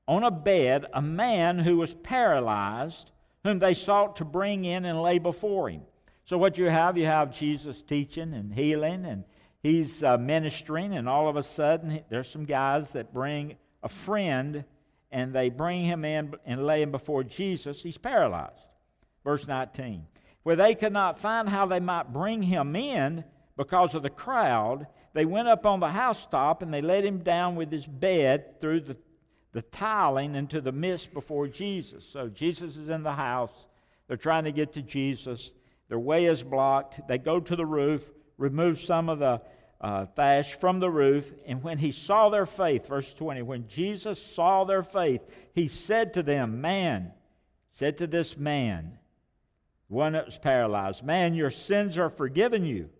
on 0.08 0.22
a 0.22 0.30
bed 0.30 0.86
a 0.94 1.02
man 1.02 1.58
who 1.58 1.76
was 1.76 1.92
paralyzed, 1.92 3.10
whom 3.44 3.58
they 3.58 3.74
sought 3.74 4.16
to 4.16 4.24
bring 4.24 4.64
in 4.64 4.86
and 4.86 5.02
lay 5.02 5.18
before 5.18 5.68
him. 5.68 5.82
So, 6.24 6.38
what 6.38 6.56
you 6.56 6.70
have, 6.70 6.96
you 6.96 7.04
have 7.04 7.30
Jesus 7.30 7.82
teaching 7.82 8.32
and 8.32 8.54
healing, 8.54 9.04
and 9.04 9.24
he's 9.62 10.02
uh, 10.02 10.16
ministering, 10.18 10.94
and 10.94 11.08
all 11.08 11.28
of 11.28 11.36
a 11.36 11.42
sudden, 11.42 12.00
there's 12.08 12.28
some 12.28 12.44
guys 12.44 12.92
that 12.92 13.12
bring 13.12 13.56
a 13.82 13.88
friend 13.88 14.64
and 15.10 15.32
they 15.32 15.48
bring 15.48 15.84
him 15.84 16.04
in 16.04 16.34
and 16.44 16.66
lay 16.66 16.82
him 16.82 16.90
before 16.90 17.24
Jesus. 17.24 17.82
He's 17.82 17.98
paralyzed. 17.98 18.70
Verse 19.24 19.46
19. 19.46 20.06
Where 20.42 20.56
they 20.56 20.74
could 20.74 20.92
not 20.92 21.18
find 21.18 21.48
how 21.48 21.66
they 21.66 21.80
might 21.80 22.12
bring 22.12 22.42
him 22.42 22.76
in 22.76 23.24
because 23.56 23.94
of 23.94 24.02
the 24.02 24.10
crowd, 24.10 24.86
they 25.12 25.24
went 25.24 25.48
up 25.48 25.64
on 25.64 25.80
the 25.80 25.88
housetop 25.88 26.62
and 26.62 26.72
they 26.72 26.82
let 26.82 27.04
him 27.04 27.18
down 27.18 27.56
with 27.56 27.72
his 27.72 27.86
bed 27.86 28.60
through 28.60 28.80
the, 28.80 28.96
the 29.52 29.62
tiling 29.62 30.34
into 30.34 30.60
the 30.60 30.72
midst 30.72 31.14
before 31.14 31.48
Jesus. 31.48 32.04
So 32.04 32.28
Jesus 32.28 32.76
is 32.76 32.88
in 32.88 33.02
the 33.02 33.14
house. 33.14 33.66
They're 34.08 34.16
trying 34.16 34.44
to 34.44 34.52
get 34.52 34.74
to 34.74 34.82
Jesus. 34.82 35.52
Their 35.88 35.98
way 35.98 36.26
is 36.26 36.42
blocked. 36.42 37.00
They 37.08 37.18
go 37.18 37.40
to 37.40 37.56
the 37.56 37.66
roof, 37.66 38.04
remove 38.38 38.80
some 38.80 39.08
of 39.08 39.18
the 39.18 39.40
uh, 39.80 40.06
thatch 40.06 40.54
from 40.54 40.80
the 40.80 40.90
roof. 40.90 41.32
And 41.46 41.62
when 41.62 41.78
he 41.78 41.92
saw 41.92 42.28
their 42.28 42.46
faith, 42.46 42.86
verse 42.86 43.12
20, 43.14 43.42
when 43.42 43.68
Jesus 43.68 44.20
saw 44.22 44.64
their 44.64 44.82
faith, 44.82 45.22
he 45.54 45.68
said 45.68 46.14
to 46.14 46.22
them, 46.22 46.60
Man, 46.60 47.12
said 47.72 47.98
to 47.98 48.06
this 48.06 48.36
man, 48.36 48.98
one 49.88 50.14
that 50.14 50.26
was 50.26 50.38
paralyzed, 50.38 51.04
Man, 51.04 51.34
your 51.34 51.50
sins 51.50 51.98
are 51.98 52.10
forgiven 52.10 52.64
you. 52.64 52.90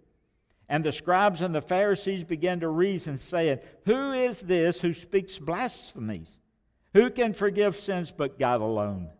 And 0.69 0.85
the 0.85 0.93
scribes 0.93 1.40
and 1.40 1.55
the 1.55 1.61
Pharisees 1.61 2.25
began 2.25 2.61
to 2.61 2.69
reason, 2.69 3.19
saying, 3.19 3.61
Who 3.85 4.12
is 4.12 4.40
this 4.40 4.81
who 4.81 4.93
speaks 4.93 5.38
blasphemies? 5.38 6.38
Who 6.93 7.11
can 7.11 7.35
forgive 7.35 7.76
sins 7.76 8.11
but 8.11 8.38
God 8.38 8.61
alone? 8.61 9.11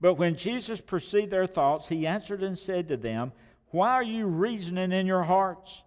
But 0.00 0.14
when 0.14 0.36
Jesus 0.36 0.80
perceived 0.80 1.30
their 1.30 1.46
thoughts, 1.46 1.88
he 1.88 2.06
answered 2.06 2.42
and 2.42 2.58
said 2.58 2.88
to 2.88 2.96
them, 2.96 3.32
Why 3.70 3.90
are 3.90 4.02
you 4.02 4.26
reasoning 4.26 4.92
in 4.92 5.06
your 5.06 5.24
hearts? 5.24 5.82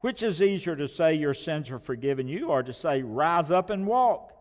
Which 0.00 0.22
is 0.22 0.40
easier 0.40 0.76
to 0.76 0.88
say, 0.88 1.14
Your 1.14 1.34
sins 1.34 1.70
are 1.70 1.78
forgiven 1.78 2.26
you, 2.26 2.48
or 2.48 2.62
to 2.62 2.72
say, 2.72 3.02
Rise 3.02 3.50
up 3.50 3.70
and 3.70 3.86
walk? 3.86 4.32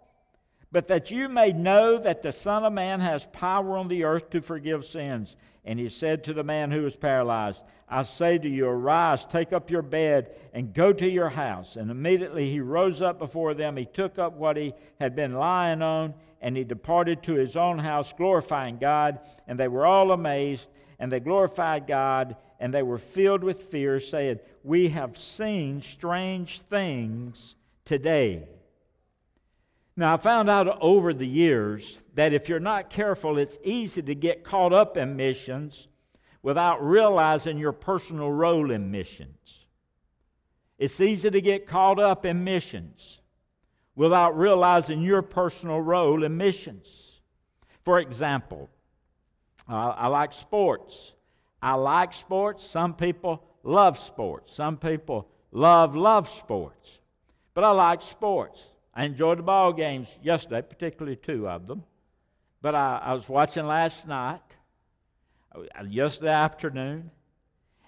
But 0.72 0.88
that 0.88 1.10
you 1.10 1.30
may 1.30 1.52
know 1.52 1.98
that 1.98 2.22
the 2.22 2.32
Son 2.32 2.64
of 2.64 2.74
Man 2.74 3.00
has 3.00 3.26
power 3.28 3.78
on 3.78 3.88
the 3.88 4.04
earth 4.04 4.30
to 4.32 4.42
forgive 4.42 4.86
sins. 4.86 5.36
And 5.66 5.80
he 5.80 5.90
said 5.90 6.24
to 6.24 6.34
the 6.34 6.44
man 6.44 6.72
who 6.72 6.84
was 6.84 6.96
paralyzed, 6.96 7.62
I 7.88 8.04
say 8.04 8.38
to 8.38 8.48
you, 8.48 8.68
arise, 8.68 9.26
take 9.26 9.52
up 9.52 9.72
your 9.72 9.82
bed, 9.82 10.36
and 10.54 10.74
go 10.74 10.94
to 10.94 11.10
your 11.10 11.30
house. 11.30 11.76
And 11.76 11.90
immediately 11.90 12.50
he 12.50 12.60
rose 12.60 13.02
up 13.02 13.18
before 13.18 13.56
them. 13.56 13.76
He 13.76 13.86
took 13.86 14.20
up 14.20 14.34
what 14.34 14.58
he 14.58 14.74
had 15.00 15.16
been 15.16 15.34
lying 15.34 15.82
on, 15.82 16.14
and 16.40 16.56
he 16.56 16.64
departed 16.64 17.24
to 17.24 17.34
his 17.34 17.58
own 17.58 17.80
house, 17.80 18.14
glorifying 18.14 18.78
God. 18.78 19.20
And 19.48 19.60
they 19.60 19.68
were 19.68 19.88
all 19.88 20.12
amazed, 20.12 20.70
and 21.00 21.12
they 21.12 21.20
glorified 21.20 21.88
God, 21.88 22.36
and 22.60 22.74
they 22.74 22.84
were 22.84 22.98
filled 22.98 23.44
with 23.44 23.64
fear, 23.64 24.00
saying, 24.00 24.40
We 24.64 24.90
have 24.90 25.18
seen 25.18 25.82
strange 25.82 26.62
things 26.62 27.56
today. 27.86 28.48
Now, 29.96 30.14
I 30.14 30.18
found 30.18 30.50
out 30.50 30.78
over 30.82 31.14
the 31.14 31.28
years 31.28 31.98
that 32.16 32.34
if 32.34 32.48
you're 32.48 32.60
not 32.60 32.90
careful, 32.90 33.38
it's 33.38 33.58
easy 33.64 34.02
to 34.02 34.16
get 34.16 34.44
caught 34.44 34.74
up 34.74 34.96
in 34.96 35.16
missions 35.16 35.88
without 36.42 36.86
realizing 36.86 37.58
your 37.58 37.74
personal 37.74 38.32
role 38.32 38.72
in 38.72 38.92
missions. 38.92 39.66
It's 40.78 41.02
easy 41.02 41.30
to 41.30 41.42
get 41.42 41.68
caught 41.68 42.00
up 42.00 42.26
in 42.26 42.46
missions 42.46 43.20
without 43.96 44.38
realizing 44.38 45.02
your 45.02 45.22
personal 45.22 45.82
role 45.82 46.24
in 46.24 46.38
missions. 46.38 47.20
For 47.84 48.00
example, 48.00 48.70
uh, 49.68 49.94
I 49.98 50.08
like 50.08 50.32
sports. 50.32 51.12
I 51.62 51.76
like 51.76 52.14
sports. 52.14 52.66
Some 52.66 52.94
people 52.94 53.44
love 53.64 53.98
sports. 53.98 54.54
Some 54.54 54.78
people 54.78 55.28
love, 55.52 55.96
love 55.96 56.30
sports. 56.30 57.00
But 57.54 57.64
I 57.64 57.72
like 57.72 58.02
sports. 58.02 58.64
I 58.94 59.06
enjoyed 59.06 59.40
the 59.40 59.44
ball 59.44 59.74
games 59.74 60.08
yesterday, 60.22 60.62
particularly 60.62 61.16
two 61.16 61.48
of 61.48 61.68
them. 61.68 61.84
But 62.62 62.76
I, 62.76 63.02
I 63.04 63.14
was 63.14 63.28
watching 63.30 63.66
last 63.66 64.08
night, 64.08 64.42
uh, 65.56 65.84
yesterday 65.88 66.32
afternoon, 66.32 67.12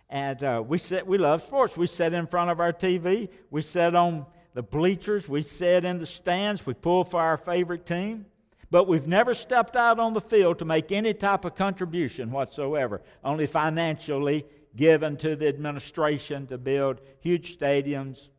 and 0.10 0.44
uh, 0.44 0.64
we 0.66 0.78
sit, 0.78 1.08
we 1.08 1.18
love 1.18 1.42
sports. 1.42 1.78
We 1.78 1.88
sat 1.88 2.14
in 2.14 2.28
front 2.28 2.52
of 2.52 2.60
our 2.60 2.74
TV. 2.74 3.30
We 3.50 3.62
sat 3.62 3.96
on 3.96 4.26
the 4.54 4.62
bleachers. 4.62 5.30
We 5.30 5.42
sat 5.42 5.86
in 5.86 6.00
the 6.00 6.06
stands. 6.06 6.66
We 6.66 6.74
pulled 6.74 7.10
for 7.10 7.22
our 7.22 7.38
favorite 7.38 7.86
team. 7.86 8.26
But 8.72 8.88
we've 8.88 9.08
never 9.08 9.34
stepped 9.34 9.76
out 9.76 10.00
on 10.00 10.14
the 10.14 10.22
field 10.22 10.60
to 10.60 10.66
make 10.66 10.92
any 10.92 11.14
type 11.14 11.46
of 11.46 11.56
contribution 11.56 12.32
whatsoever, 12.32 13.02
only 13.24 13.46
financially 13.46 14.46
given 14.76 15.18
to 15.18 15.36
the 15.36 15.48
administration 15.48 16.48
to 16.48 16.58
build 16.58 17.02
huge 17.20 17.60
stadiums, 17.60 18.30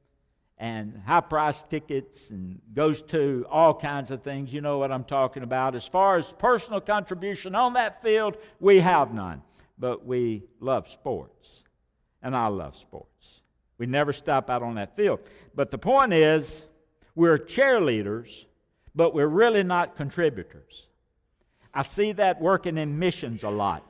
and 0.57 1.03
high 1.05 1.21
price 1.21 1.65
tickets 1.65 2.31
and 2.31 2.61
goes 2.73 3.03
to 3.03 3.45
all 3.51 3.75
kinds 3.75 4.13
of 4.13 4.23
things. 4.23 4.55
You 4.55 4.61
know 4.61 4.79
what 4.79 4.93
I'm 4.93 5.03
talking 5.03 5.43
about. 5.43 5.75
As 5.75 5.85
far 5.85 6.17
as 6.17 6.33
personal 6.33 6.81
contribution 6.81 7.57
on 7.57 7.73
that 7.73 8.01
field, 8.01 8.37
we 8.61 8.79
have 8.79 9.13
none. 9.13 9.43
But 9.77 10.07
we 10.07 10.45
love 10.61 10.89
sports. 10.89 11.65
And 12.23 12.37
I 12.37 12.47
love 12.47 12.77
sports. 12.77 13.43
We 13.77 13.87
never 13.87 14.13
stop 14.13 14.49
out 14.49 14.63
on 14.63 14.77
that 14.77 14.95
field. 14.95 15.19
But 15.53 15.73
the 15.73 15.79
point 15.79 16.13
is, 16.13 16.65
we're 17.17 17.39
cheerleaders, 17.39 18.45
but 18.95 19.15
we're 19.15 19.27
really 19.27 19.63
not 19.63 19.97
contributors. 19.97 20.87
I 21.75 21.83
see 21.83 22.13
that 22.13 22.41
working 22.41 22.77
in 22.77 22.99
missions 22.99 23.43
a 23.43 23.51
lot. 23.51 23.87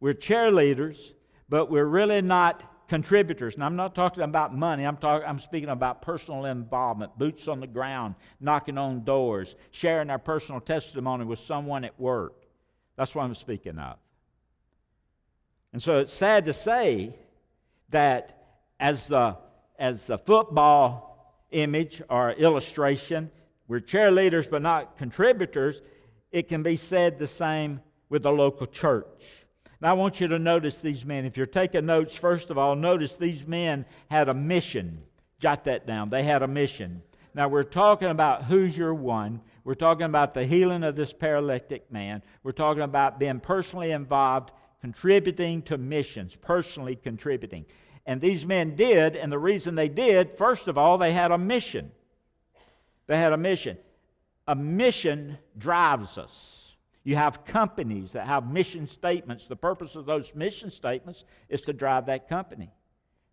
We're 0.00 0.14
cheerleaders, 0.14 1.12
but 1.48 1.70
we're 1.70 1.84
really 1.84 2.22
not 2.22 2.88
contributors. 2.88 3.54
And 3.54 3.62
I'm 3.62 3.76
not 3.76 3.94
talking 3.94 4.22
about 4.22 4.56
money. 4.56 4.84
I'm 4.84 4.96
talking 4.96 5.28
I'm 5.28 5.38
speaking 5.38 5.68
about 5.68 6.02
personal 6.02 6.46
involvement, 6.46 7.18
boots 7.18 7.46
on 7.46 7.60
the 7.60 7.66
ground, 7.66 8.14
knocking 8.40 8.78
on 8.78 9.04
doors, 9.04 9.54
sharing 9.70 10.10
our 10.10 10.18
personal 10.18 10.60
testimony 10.60 11.24
with 11.24 11.38
someone 11.38 11.84
at 11.84 11.98
work. 12.00 12.46
That's 12.96 13.14
what 13.14 13.24
I'm 13.24 13.34
speaking 13.34 13.78
of. 13.78 13.96
And 15.72 15.82
so 15.82 15.98
it's 15.98 16.12
sad 16.12 16.46
to 16.46 16.54
say 16.54 17.14
that 17.90 18.34
as 18.80 19.06
the 19.06 19.36
as 19.78 20.06
the 20.06 20.18
football 20.18 21.44
image 21.50 22.02
or 22.08 22.32
illustration, 22.32 23.30
we're 23.68 23.80
cheerleaders 23.80 24.50
but 24.50 24.62
not 24.62 24.96
contributors, 24.96 25.82
it 26.32 26.48
can 26.48 26.62
be 26.62 26.74
said 26.74 27.18
the 27.18 27.26
same 27.26 27.80
with 28.08 28.22
the 28.22 28.32
local 28.32 28.66
church. 28.66 29.46
Now, 29.80 29.90
I 29.90 29.92
want 29.92 30.20
you 30.20 30.26
to 30.28 30.38
notice 30.38 30.78
these 30.78 31.04
men. 31.04 31.24
If 31.24 31.36
you're 31.36 31.46
taking 31.46 31.86
notes, 31.86 32.16
first 32.16 32.50
of 32.50 32.58
all, 32.58 32.74
notice 32.74 33.16
these 33.16 33.46
men 33.46 33.86
had 34.10 34.28
a 34.28 34.34
mission. 34.34 35.02
Jot 35.38 35.64
that 35.64 35.86
down. 35.86 36.10
They 36.10 36.24
had 36.24 36.42
a 36.42 36.48
mission. 36.48 37.02
Now, 37.32 37.46
we're 37.46 37.62
talking 37.62 38.08
about 38.08 38.44
who's 38.44 38.76
your 38.76 38.94
one. 38.94 39.40
We're 39.62 39.74
talking 39.74 40.06
about 40.06 40.34
the 40.34 40.44
healing 40.44 40.82
of 40.82 40.96
this 40.96 41.12
paralytic 41.12 41.92
man. 41.92 42.22
We're 42.42 42.52
talking 42.52 42.82
about 42.82 43.20
being 43.20 43.38
personally 43.38 43.92
involved, 43.92 44.50
contributing 44.80 45.62
to 45.62 45.78
missions, 45.78 46.34
personally 46.34 46.96
contributing. 46.96 47.66
And 48.04 48.20
these 48.20 48.46
men 48.46 48.74
did, 48.74 49.14
and 49.14 49.30
the 49.30 49.38
reason 49.38 49.74
they 49.74 49.88
did, 49.88 50.36
first 50.36 50.66
of 50.66 50.76
all, 50.76 50.98
they 50.98 51.12
had 51.12 51.30
a 51.30 51.38
mission. 51.38 51.92
They 53.08 53.18
had 53.18 53.32
a 53.32 53.36
mission. 53.36 53.76
A 54.46 54.54
mission 54.54 55.38
drives 55.56 56.16
us. 56.16 56.76
You 57.02 57.16
have 57.16 57.44
companies 57.44 58.12
that 58.12 58.26
have 58.26 58.50
mission 58.50 58.86
statements. 58.86 59.46
The 59.46 59.56
purpose 59.56 59.96
of 59.96 60.06
those 60.06 60.34
mission 60.34 60.70
statements 60.70 61.24
is 61.48 61.62
to 61.62 61.72
drive 61.72 62.06
that 62.06 62.28
company. 62.28 62.70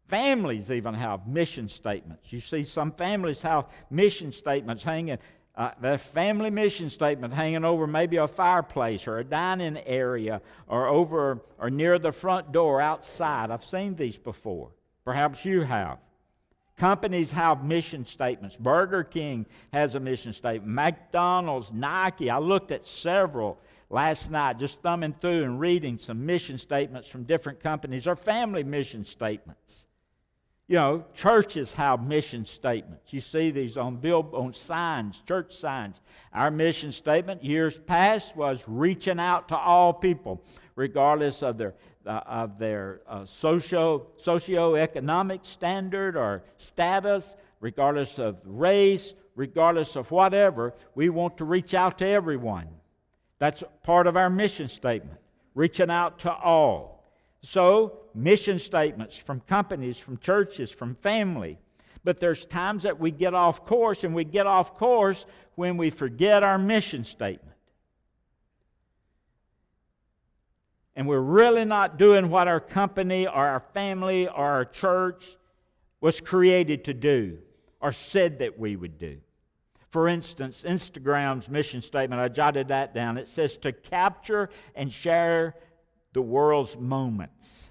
Families 0.08 0.72
even 0.72 0.94
have 0.94 1.27
mission 1.27 1.67
statements. 1.67 2.32
You 2.32 2.39
see, 2.39 2.63
some 2.63 2.91
families 2.91 3.41
have 3.41 3.65
mission 3.89 4.32
statements 4.32 4.82
hanging 4.82 5.17
uh, 5.58 5.72
their 5.82 5.98
family 5.98 6.50
mission 6.50 6.89
statement 6.89 7.34
hanging 7.34 7.63
over 7.63 7.88
maybe 7.88 8.17
a 8.17 8.27
fireplace 8.27 9.08
or 9.08 9.20
a 9.20 9.24
dining 9.24 9.77
area 9.86 10.41
or 10.67 10.88
over 10.88 11.41
or 11.58 11.70
near 11.70 11.98
the 11.98 12.12
front 12.12 12.51
door 12.51 12.82
outside. 12.82 13.51
I've 13.51 13.65
seen 13.65 13.96
these 13.96 14.17
before. 14.17 14.72
Perhaps 15.05 15.46
you 15.46 15.62
have. 15.62 16.00
Companies 16.77 17.32
have 17.32 17.63
mission 17.63 18.05
statements. 18.05 18.58
Burger 18.58 19.03
King 19.03 19.46
has 19.72 19.96
a 19.96 20.00
mission 20.00 20.34
statement. 20.34 20.74
McDonald's, 20.74 21.72
Nike. 21.72 22.29
I 22.29 22.39
looked 22.39 22.72
at 22.72 22.86
several 22.86 23.58
last 23.89 24.29
night, 24.29 24.60
just 24.60 24.82
thumbing 24.82 25.15
through 25.22 25.44
and 25.44 25.60
reading 25.60 25.98
some 25.98 26.25
mission 26.25 26.58
statements 26.58 27.08
from 27.08 27.24
different 27.24 27.62
companies 27.62 28.08
or 28.08 28.17
family 28.17 28.63
mission 28.63 29.05
statements. 29.05 29.86
You 30.67 30.77
know, 30.77 31.05
churches 31.13 31.72
have 31.74 32.03
mission 32.03 32.46
statements. 32.46 33.13
You 33.13 33.22
see 33.22 33.51
these 33.51 33.77
on 33.77 33.98
bill 33.98 34.27
on 34.34 34.51
signs, 34.51 35.22
church 35.27 35.55
signs. 35.55 36.01
Our 36.34 36.50
mission 36.50 36.91
statement 36.91 37.44
years 37.44 37.77
past 37.77 38.36
was 38.36 38.65
reaching 38.67 39.20
out 39.20 39.48
to 39.50 39.58
all 39.58 39.94
people, 39.94 40.44
regardless 40.75 41.44
of 41.44 41.58
their 41.60 41.75
uh, 42.06 42.22
of 42.26 42.58
their 42.58 43.02
uh, 43.08 43.26
socio 43.26 44.08
socioeconomic 44.24 45.46
standard 45.46 46.16
or 46.16 46.44
status, 46.58 47.36
regardless 47.60 48.20
of 48.20 48.38
race, 48.44 49.14
regardless 49.36 49.96
of 49.96 50.12
whatever. 50.12 50.74
We 50.96 51.10
want 51.10 51.38
to 51.38 51.46
reach 51.46 51.74
out 51.74 51.98
to 52.00 52.08
everyone. 52.08 52.68
That's 53.40 53.64
part 53.84 54.08
of 54.08 54.16
our 54.18 54.30
mission 54.30 54.68
statement, 54.68 55.20
reaching 55.54 55.90
out 55.90 56.20
to 56.20 56.34
all. 56.34 57.04
So, 57.42 58.00
mission 58.16 58.58
statements 58.60 59.16
from 59.18 59.42
companies, 59.42 59.98
from 59.98 60.18
churches, 60.18 60.72
from 60.72 60.96
family. 60.96 61.60
But 62.04 62.20
there's 62.20 62.46
times 62.46 62.84
that 62.84 63.00
we 63.00 63.12
get 63.12 63.34
off 63.34 63.66
course, 63.66 64.04
and 64.04 64.16
we 64.16 64.24
get 64.24 64.48
off 64.48 64.76
course 64.76 65.26
when 65.56 65.78
we 65.78 65.90
forget 65.90 66.44
our 66.44 66.58
mission 66.58 67.04
statement. 67.04 67.55
And 70.96 71.08
we're 71.08 71.20
really 71.20 71.66
not 71.66 71.98
doing 71.98 72.30
what 72.30 72.48
our 72.48 72.60
company 72.60 73.28
or 73.28 73.34
our 73.34 73.64
family 73.74 74.28
or 74.28 74.46
our 74.46 74.66
church 74.66 75.38
was 76.00 76.22
created 76.22 76.86
to 76.86 76.94
do 76.94 77.40
or 77.82 77.92
said 77.92 78.40
that 78.40 78.58
we 78.58 78.75
would 78.75 78.98
do. 78.98 79.18
For 79.90 80.08
instance, 80.08 80.64
Instagram's 80.66 81.50
mission 81.50 81.82
statement, 81.82 82.22
I 82.22 82.28
jotted 82.28 82.70
that 82.70 82.94
down. 82.94 83.18
It 83.18 83.28
says 83.28 83.58
to 83.58 83.72
capture 83.72 84.50
and 84.75 84.92
share 84.92 85.56
the 86.14 86.22
world's 86.22 86.78
moments. 86.78 87.70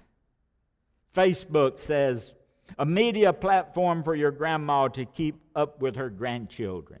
Facebook 1.15 1.79
says, 1.79 2.33
a 2.77 2.85
media 2.85 3.31
platform 3.31 4.03
for 4.03 4.15
your 4.15 4.31
grandma 4.31 4.87
to 4.89 5.05
keep 5.05 5.35
up 5.55 5.81
with 5.81 5.95
her 5.95 6.09
grandchildren. 6.09 6.99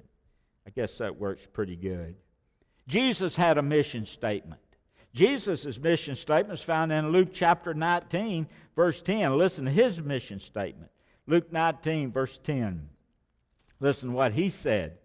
I 0.65 0.69
guess 0.69 0.99
that 0.99 1.19
works 1.19 1.47
pretty 1.51 1.75
good. 1.75 2.15
Jesus 2.87 3.35
had 3.35 3.57
a 3.57 3.61
mission 3.61 4.05
statement. 4.05 4.61
Jesus' 5.15 5.79
mission 5.79 6.13
statement 6.17 6.59
is 6.59 6.65
found 6.65 6.91
in 6.91 7.13
Luke 7.13 7.29
chapter 7.31 7.73
19, 7.73 8.47
verse 8.75 9.01
10. 9.01 9.37
Listen 9.37 9.63
to 9.63 9.71
his 9.71 10.01
mission 10.01 10.41
statement. 10.41 10.91
Luke 11.25 11.53
19, 11.53 12.11
verse 12.11 12.37
10. 12.43 12.89
Listen 13.79 14.11
what 14.11 14.33
he 14.33 14.49
said. 14.49 14.97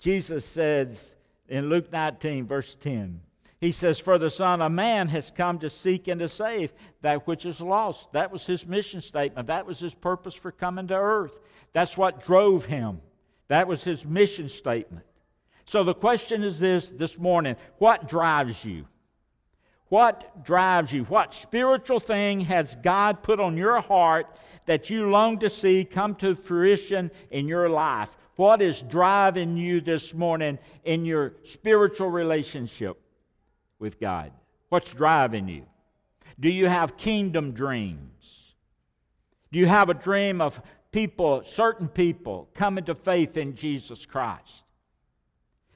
Jesus 0.00 0.44
says 0.44 1.16
in 1.48 1.70
Luke 1.70 1.90
19, 1.90 2.46
verse 2.46 2.74
10, 2.74 3.22
he 3.58 3.72
says, 3.72 3.98
For 3.98 4.18
the 4.18 4.28
Son 4.28 4.60
of 4.60 4.70
Man 4.70 5.08
has 5.08 5.30
come 5.30 5.58
to 5.60 5.70
seek 5.70 6.08
and 6.08 6.20
to 6.20 6.28
save 6.28 6.74
that 7.00 7.26
which 7.26 7.46
is 7.46 7.62
lost. 7.62 8.12
That 8.12 8.30
was 8.30 8.44
his 8.44 8.66
mission 8.66 9.00
statement. 9.00 9.46
That 9.46 9.64
was 9.64 9.78
his 9.78 9.94
purpose 9.94 10.34
for 10.34 10.52
coming 10.52 10.88
to 10.88 10.94
earth. 10.94 11.40
That's 11.72 11.96
what 11.96 12.22
drove 12.22 12.66
him. 12.66 13.00
That 13.48 13.66
was 13.66 13.82
his 13.82 14.04
mission 14.04 14.50
statement. 14.50 15.06
So 15.64 15.84
the 15.84 15.94
question 15.94 16.42
is 16.44 16.60
this 16.60 16.90
this 16.90 17.18
morning 17.18 17.56
what 17.78 18.06
drives 18.06 18.62
you? 18.62 18.84
What 19.94 20.42
drives 20.44 20.92
you? 20.92 21.04
What 21.04 21.34
spiritual 21.34 22.00
thing 22.00 22.40
has 22.40 22.74
God 22.82 23.22
put 23.22 23.38
on 23.38 23.56
your 23.56 23.80
heart 23.80 24.26
that 24.66 24.90
you 24.90 25.08
long 25.08 25.38
to 25.38 25.48
see 25.48 25.84
come 25.84 26.16
to 26.16 26.34
fruition 26.34 27.12
in 27.30 27.46
your 27.46 27.68
life? 27.68 28.10
What 28.34 28.60
is 28.60 28.82
driving 28.82 29.56
you 29.56 29.80
this 29.80 30.12
morning 30.12 30.58
in 30.82 31.04
your 31.04 31.34
spiritual 31.44 32.10
relationship? 32.10 33.00
with 33.78 34.00
God? 34.00 34.32
What's 34.68 34.92
driving 34.92 35.46
you? 35.46 35.66
Do 36.40 36.48
you 36.48 36.68
have 36.68 36.96
kingdom 36.96 37.52
dreams? 37.52 38.54
Do 39.52 39.60
you 39.60 39.66
have 39.66 39.90
a 39.90 39.94
dream 39.94 40.40
of 40.40 40.60
people, 40.90 41.44
certain 41.44 41.86
people, 41.86 42.48
coming 42.54 42.84
to 42.86 42.96
faith 42.96 43.36
in 43.36 43.54
Jesus 43.54 44.06
Christ? 44.06 44.64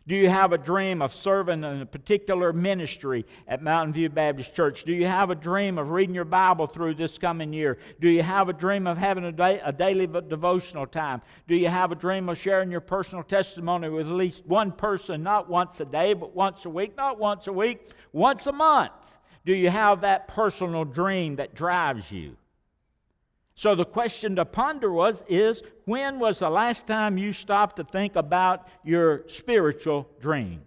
Do 0.08 0.16
you 0.16 0.30
have 0.30 0.54
a 0.54 0.58
dream 0.58 1.02
of 1.02 1.14
serving 1.14 1.62
in 1.64 1.82
a 1.82 1.86
particular 1.86 2.54
ministry 2.54 3.26
at 3.46 3.62
Mountain 3.62 3.92
View 3.92 4.08
Baptist 4.08 4.54
Church? 4.54 4.84
Do 4.84 4.94
you 4.94 5.06
have 5.06 5.28
a 5.28 5.34
dream 5.34 5.76
of 5.76 5.90
reading 5.90 6.14
your 6.14 6.24
Bible 6.24 6.66
through 6.66 6.94
this 6.94 7.18
coming 7.18 7.52
year? 7.52 7.76
Do 8.00 8.08
you 8.08 8.22
have 8.22 8.48
a 8.48 8.54
dream 8.54 8.86
of 8.86 8.96
having 8.96 9.24
a, 9.24 9.32
day, 9.32 9.60
a 9.62 9.70
daily 9.70 10.06
devotional 10.06 10.86
time? 10.86 11.20
Do 11.46 11.54
you 11.54 11.68
have 11.68 11.92
a 11.92 11.94
dream 11.94 12.30
of 12.30 12.38
sharing 12.38 12.70
your 12.70 12.80
personal 12.80 13.22
testimony 13.22 13.90
with 13.90 14.06
at 14.06 14.14
least 14.14 14.46
one 14.46 14.72
person, 14.72 15.22
not 15.22 15.50
once 15.50 15.78
a 15.80 15.84
day, 15.84 16.14
but 16.14 16.34
once 16.34 16.64
a 16.64 16.70
week, 16.70 16.96
not 16.96 17.18
once 17.18 17.46
a 17.46 17.52
week, 17.52 17.90
once 18.10 18.46
a 18.46 18.52
month? 18.52 18.92
Do 19.44 19.52
you 19.54 19.68
have 19.68 20.00
that 20.00 20.26
personal 20.26 20.86
dream 20.86 21.36
that 21.36 21.54
drives 21.54 22.10
you? 22.10 22.34
So 23.58 23.74
the 23.74 23.84
question 23.84 24.36
to 24.36 24.44
ponder 24.44 24.92
was 24.92 25.24
is 25.26 25.64
when 25.84 26.20
was 26.20 26.38
the 26.38 26.48
last 26.48 26.86
time 26.86 27.18
you 27.18 27.32
stopped 27.32 27.74
to 27.78 27.82
think 27.82 28.14
about 28.14 28.68
your 28.84 29.24
spiritual 29.26 30.08
dreams? 30.20 30.62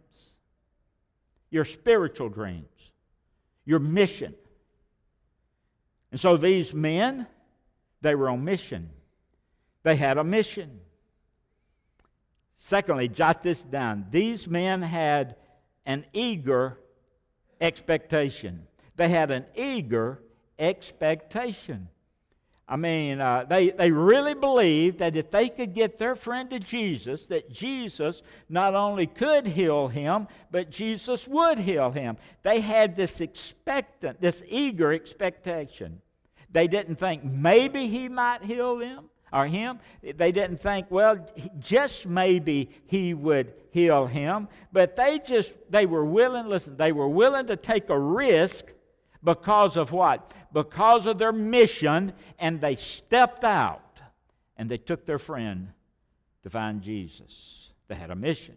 Your 1.49 1.63
spiritual 1.63 2.27
dreams, 2.27 2.67
your 3.63 3.80
mission. 3.80 4.36
And 6.12 6.19
so 6.19 6.36
these 6.36 6.73
men, 6.73 7.27
they 8.01 8.13
were 8.13 8.30
on 8.30 8.43
mission. 8.43 8.89
They 9.84 9.95
had 9.95 10.17
a 10.17 10.23
mission. 10.25 10.82
Secondly, 12.58 13.08
jot 13.08 13.41
this 13.41 13.62
down. 13.62 14.08
These 14.12 14.49
men 14.49 14.82
had 14.82 15.38
an 15.86 16.04
eager 16.12 16.77
expectation. 17.62 18.67
They 18.97 19.08
had 19.08 19.32
an 19.32 19.45
eager 19.56 20.21
expectation. 20.60 21.88
I 22.72 22.78
mean, 22.78 23.20
uh, 23.20 23.44
they, 23.44 23.72
they 23.72 23.92
really 23.92 24.34
believed 24.34 25.00
that 25.00 25.18
if 25.18 25.30
they 25.30 25.50
could 25.50 25.74
get 25.74 26.00
their 26.00 26.16
friend 26.16 26.50
to 26.52 26.60
Jesus, 26.60 27.26
that 27.26 27.52
Jesus 27.52 28.22
not 28.48 28.76
only 28.76 29.08
could 29.08 29.46
heal 29.46 29.90
him, 29.90 30.30
but 30.52 30.72
Jesus 30.72 31.28
would 31.28 31.60
heal 31.60 31.92
him. 31.92 32.16
They 32.44 32.62
had 32.62 32.96
this 32.96 33.20
expectant, 33.20 34.22
this 34.22 34.42
eager 34.48 34.94
expectation. 34.94 36.02
They 36.50 36.70
didn't 36.70 36.96
think 36.96 37.26
maybe 37.26 37.90
he 37.90 38.08
might 38.08 38.42
heal 38.42 38.78
them 38.78 39.10
or 39.34 39.48
him. 39.48 39.80
They 40.02 40.32
didn't 40.32 40.62
think, 40.62 40.90
well, 40.90 41.18
just 41.60 42.08
maybe 42.08 42.70
he 42.86 43.14
would 43.14 43.54
heal 43.72 44.06
him. 44.06 44.48
But 44.72 44.96
they 44.96 45.20
just, 45.20 45.58
they 45.70 45.86
were 45.86 46.06
willing, 46.06 46.48
listen, 46.48 46.78
they 46.78 46.94
were 46.94 47.10
willing 47.10 47.48
to 47.48 47.58
take 47.58 47.90
a 47.90 48.00
risk 48.00 48.68
because 49.24 49.78
of 49.78 49.92
what? 49.92 50.34
Because 50.52 51.06
of 51.06 51.18
their 51.18 51.32
mission, 51.32 52.14
and 52.40 52.60
they 52.60 52.76
stepped 52.76 53.44
out 53.44 54.00
and 54.58 54.70
they 54.70 54.78
took 54.78 55.06
their 55.06 55.20
friend 55.20 55.70
to 56.44 56.50
find 56.50 56.82
Jesus. 56.82 57.70
They 57.88 57.96
had 57.96 58.12
a 58.12 58.16
mission. 58.16 58.56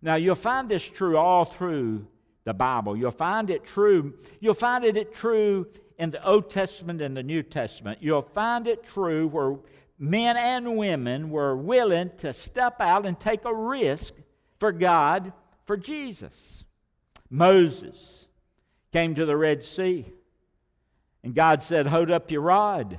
Now, 0.00 0.14
you'll 0.14 0.34
find 0.34 0.68
this 0.68 0.84
true 0.84 1.16
all 1.16 1.44
through 1.44 2.06
the 2.44 2.54
Bible. 2.54 2.96
You'll 2.96 3.10
find 3.10 3.50
it 3.50 3.64
true. 3.64 4.14
You'll 4.40 4.54
find 4.54 4.84
it 4.84 5.12
true 5.14 5.66
in 5.98 6.10
the 6.10 6.24
Old 6.24 6.48
Testament 6.50 7.00
and 7.00 7.16
the 7.16 7.22
New 7.22 7.42
Testament. 7.42 7.98
You'll 8.00 8.22
find 8.22 8.66
it 8.66 8.84
true 8.84 9.26
where 9.28 9.56
men 9.98 10.36
and 10.36 10.76
women 10.76 11.30
were 11.30 11.56
willing 11.56 12.10
to 12.18 12.32
step 12.32 12.80
out 12.80 13.04
and 13.04 13.18
take 13.18 13.44
a 13.44 13.54
risk 13.54 14.14
for 14.58 14.72
God, 14.72 15.32
for 15.66 15.76
Jesus. 15.76 16.64
Moses 17.28 18.17
came 18.92 19.14
to 19.14 19.26
the 19.26 19.36
Red 19.36 19.64
Sea. 19.64 20.06
And 21.22 21.34
God 21.34 21.62
said, 21.62 21.86
Hold 21.86 22.10
up 22.10 22.30
your 22.30 22.42
rod. 22.42 22.98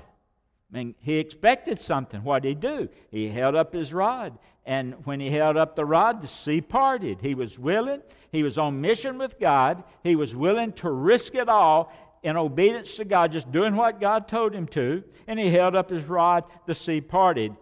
I 0.71 0.77
mean, 0.77 0.95
he 0.99 1.17
expected 1.17 1.81
something. 1.81 2.23
What 2.23 2.43
did 2.43 2.49
he 2.49 2.55
do? 2.55 2.89
He 3.09 3.29
held 3.29 3.55
up 3.55 3.73
his 3.73 3.91
rod. 3.91 4.37
And 4.65 5.03
when 5.05 5.19
he 5.19 5.31
held 5.31 5.57
up 5.57 5.75
the 5.75 5.85
rod, 5.85 6.21
the 6.21 6.27
sea 6.27 6.61
parted. 6.61 7.21
He 7.21 7.33
was 7.33 7.57
willing. 7.57 8.03
He 8.31 8.43
was 8.43 8.59
on 8.59 8.81
mission 8.81 9.17
with 9.17 9.39
God. 9.39 9.83
He 10.03 10.15
was 10.15 10.35
willing 10.35 10.73
to 10.73 10.91
risk 10.91 11.33
it 11.33 11.49
all 11.49 11.91
in 12.21 12.37
obedience 12.37 12.95
to 12.95 13.05
God, 13.05 13.31
just 13.31 13.51
doing 13.51 13.75
what 13.75 13.99
God 13.99 14.27
told 14.27 14.53
him 14.53 14.67
to. 14.67 15.03
And 15.25 15.39
he 15.39 15.49
held 15.49 15.75
up 15.75 15.89
his 15.89 16.05
rod, 16.05 16.43
the 16.67 16.75
sea 16.75 17.01
parted. 17.01 17.55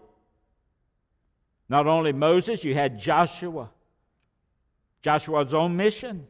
Not 1.70 1.88
only 1.88 2.12
Moses, 2.12 2.63
you 2.66 2.74
had 2.74 3.00
Joshua. 3.00 3.70
Joshua's 5.02 5.54
on 5.54 5.78
mission. 5.78 6.28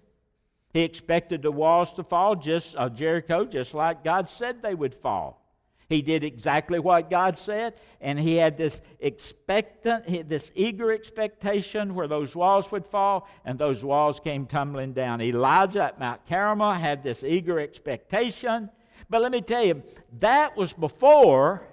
He 0.77 0.83
expected 0.83 1.41
the 1.41 1.51
walls 1.51 1.91
to 1.93 2.03
fall 2.03 2.35
just 2.35 2.75
of 2.75 2.93
Jericho, 2.93 3.45
just 3.45 3.73
like 3.73 4.03
God 4.03 4.29
said 4.29 4.61
they 4.61 4.75
would 4.75 4.93
fall. 4.93 5.43
He 5.89 6.03
did 6.03 6.23
exactly 6.23 6.77
what 6.77 7.09
God 7.09 7.35
said, 7.35 7.73
and 7.99 8.19
he 8.19 8.35
had 8.35 8.57
this 8.57 8.83
expectant, 8.99 10.29
this 10.29 10.51
eager 10.53 10.91
expectation 10.91 11.95
where 11.95 12.07
those 12.07 12.35
walls 12.35 12.71
would 12.71 12.85
fall, 12.85 13.27
and 13.43 13.57
those 13.57 13.83
walls 13.83 14.19
came 14.19 14.45
tumbling 14.45 14.93
down. 14.93 15.19
Elijah 15.19 15.85
at 15.85 15.99
Mount 15.99 16.23
Carmel 16.27 16.73
had 16.73 17.01
this 17.01 17.23
eager 17.23 17.59
expectation. 17.59 18.69
But 19.09 19.23
let 19.23 19.31
me 19.31 19.41
tell 19.41 19.63
you, 19.63 19.81
that 20.19 20.55
was 20.55 20.73
before, 20.73 21.63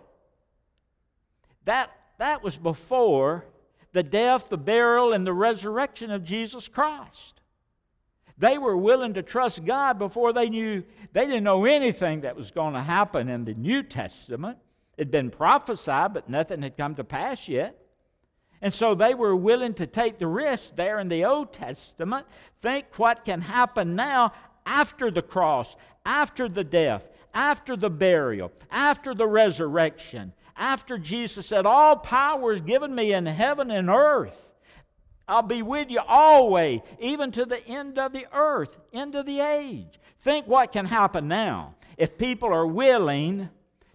that, 1.67 1.91
that 2.17 2.43
was 2.43 2.57
before 2.57 3.45
the 3.93 4.03
death, 4.03 4.49
the 4.49 4.57
burial, 4.57 5.13
and 5.13 5.27
the 5.27 5.35
resurrection 5.35 6.11
of 6.11 6.25
Jesus 6.25 6.69
Christ. 6.69 7.43
They 8.37 8.59
were 8.59 8.77
willing 8.77 9.15
to 9.15 9.23
trust 9.23 9.65
God 9.65 9.99
before 9.99 10.33
they 10.33 10.49
knew, 10.49 10.83
they 11.13 11.27
didn't 11.27 11.45
know 11.45 11.65
anything 11.65 12.23
that 12.23 12.37
was 12.37 12.51
going 12.51 12.75
to 12.75 12.83
happen 12.83 13.29
in 13.29 13.45
the 13.45 13.55
New 13.55 13.83
Testament. 13.83 14.59
It 14.97 15.03
had 15.03 15.11
been 15.11 15.31
prophesied, 15.31 16.15
but 16.15 16.29
nothing 16.29 16.63
had 16.63 16.77
come 16.77 16.95
to 16.97 17.05
pass 17.05 17.49
yet. 17.49 17.79
And 18.61 18.73
so 18.73 18.95
they 18.95 19.15
were 19.15 19.37
willing 19.37 19.75
to 19.75 19.87
take 19.87 20.19
the 20.19 20.27
risk 20.27 20.75
there 20.77 20.99
in 20.99 21.09
the 21.09 21.25
Old 21.25 21.53
Testament, 21.53 22.27
think 22.63 22.87
what 22.97 23.25
can 23.25 23.43
happen 23.43 23.95
now 23.95 24.33
after 24.67 25.11
the 25.11 25.23
cross, 25.23 25.77
after 26.07 26.49
the 26.49 26.65
death, 26.65 27.07
after 27.35 27.77
the 27.77 27.91
burial, 27.91 28.51
after 28.71 29.15
the 29.15 29.27
resurrection, 29.27 30.33
after 30.57 30.99
Jesus 30.99 31.47
said, 31.47 31.67
All 31.67 31.97
power 31.97 32.53
is 32.53 32.61
given 32.61 32.95
me 32.95 33.13
in 33.13 33.27
heaven 33.27 33.71
and 33.71 33.91
earth. 33.91 34.49
I'll 35.27 35.43
be 35.43 35.63
with 35.63 35.91
you 35.91 36.01
always, 36.07 36.81
even 37.01 37.33
to 37.33 37.45
the 37.45 37.67
end 37.67 37.99
of 37.99 38.13
the 38.13 38.27
earth, 38.33 38.77
end 38.93 39.15
of 39.15 39.27
the 39.27 39.41
age. 39.41 39.99
Think 40.19 40.47
what 40.47 40.73
can 40.73 40.87
happen 40.87 41.29
now 41.29 41.75
if 41.97 42.19
people 42.19 42.53
are 42.53 42.67
willing 42.67 43.49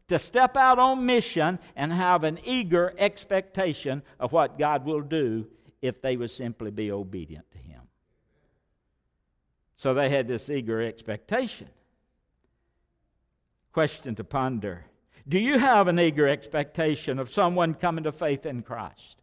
to 0.08 0.18
step 0.18 0.58
out 0.58 0.80
on 0.80 1.06
mission 1.06 1.60
and 1.76 1.94
have 1.94 2.24
an 2.24 2.40
eager 2.44 2.94
expectation 2.98 4.02
of 4.20 4.32
what 4.32 4.58
God 4.58 4.86
will 4.86 5.02
do 5.02 5.48
if 5.82 6.02
they 6.02 6.18
would 6.18 6.32
simply 6.32 6.72
be 6.72 6.92
obedient 6.92 7.50
to 7.52 7.58
Him. 7.58 7.82
So 9.78 9.94
they 9.94 10.10
had 10.10 10.28
this 10.28 10.50
eager 10.50 10.82
expectation. 10.82 11.70
Question 13.72 14.16
to 14.16 14.24
ponder 14.24 14.86
Do 15.28 15.40
you 15.40 15.60
have 15.60 15.88
an 15.88 16.00
eager 16.00 16.28
expectation 16.28 17.20
of 17.20 17.32
someone 17.32 17.76
coming 17.76 18.04
to 18.04 18.12
faith 18.12 18.46
in 18.46 18.64
Christ? 18.64 19.19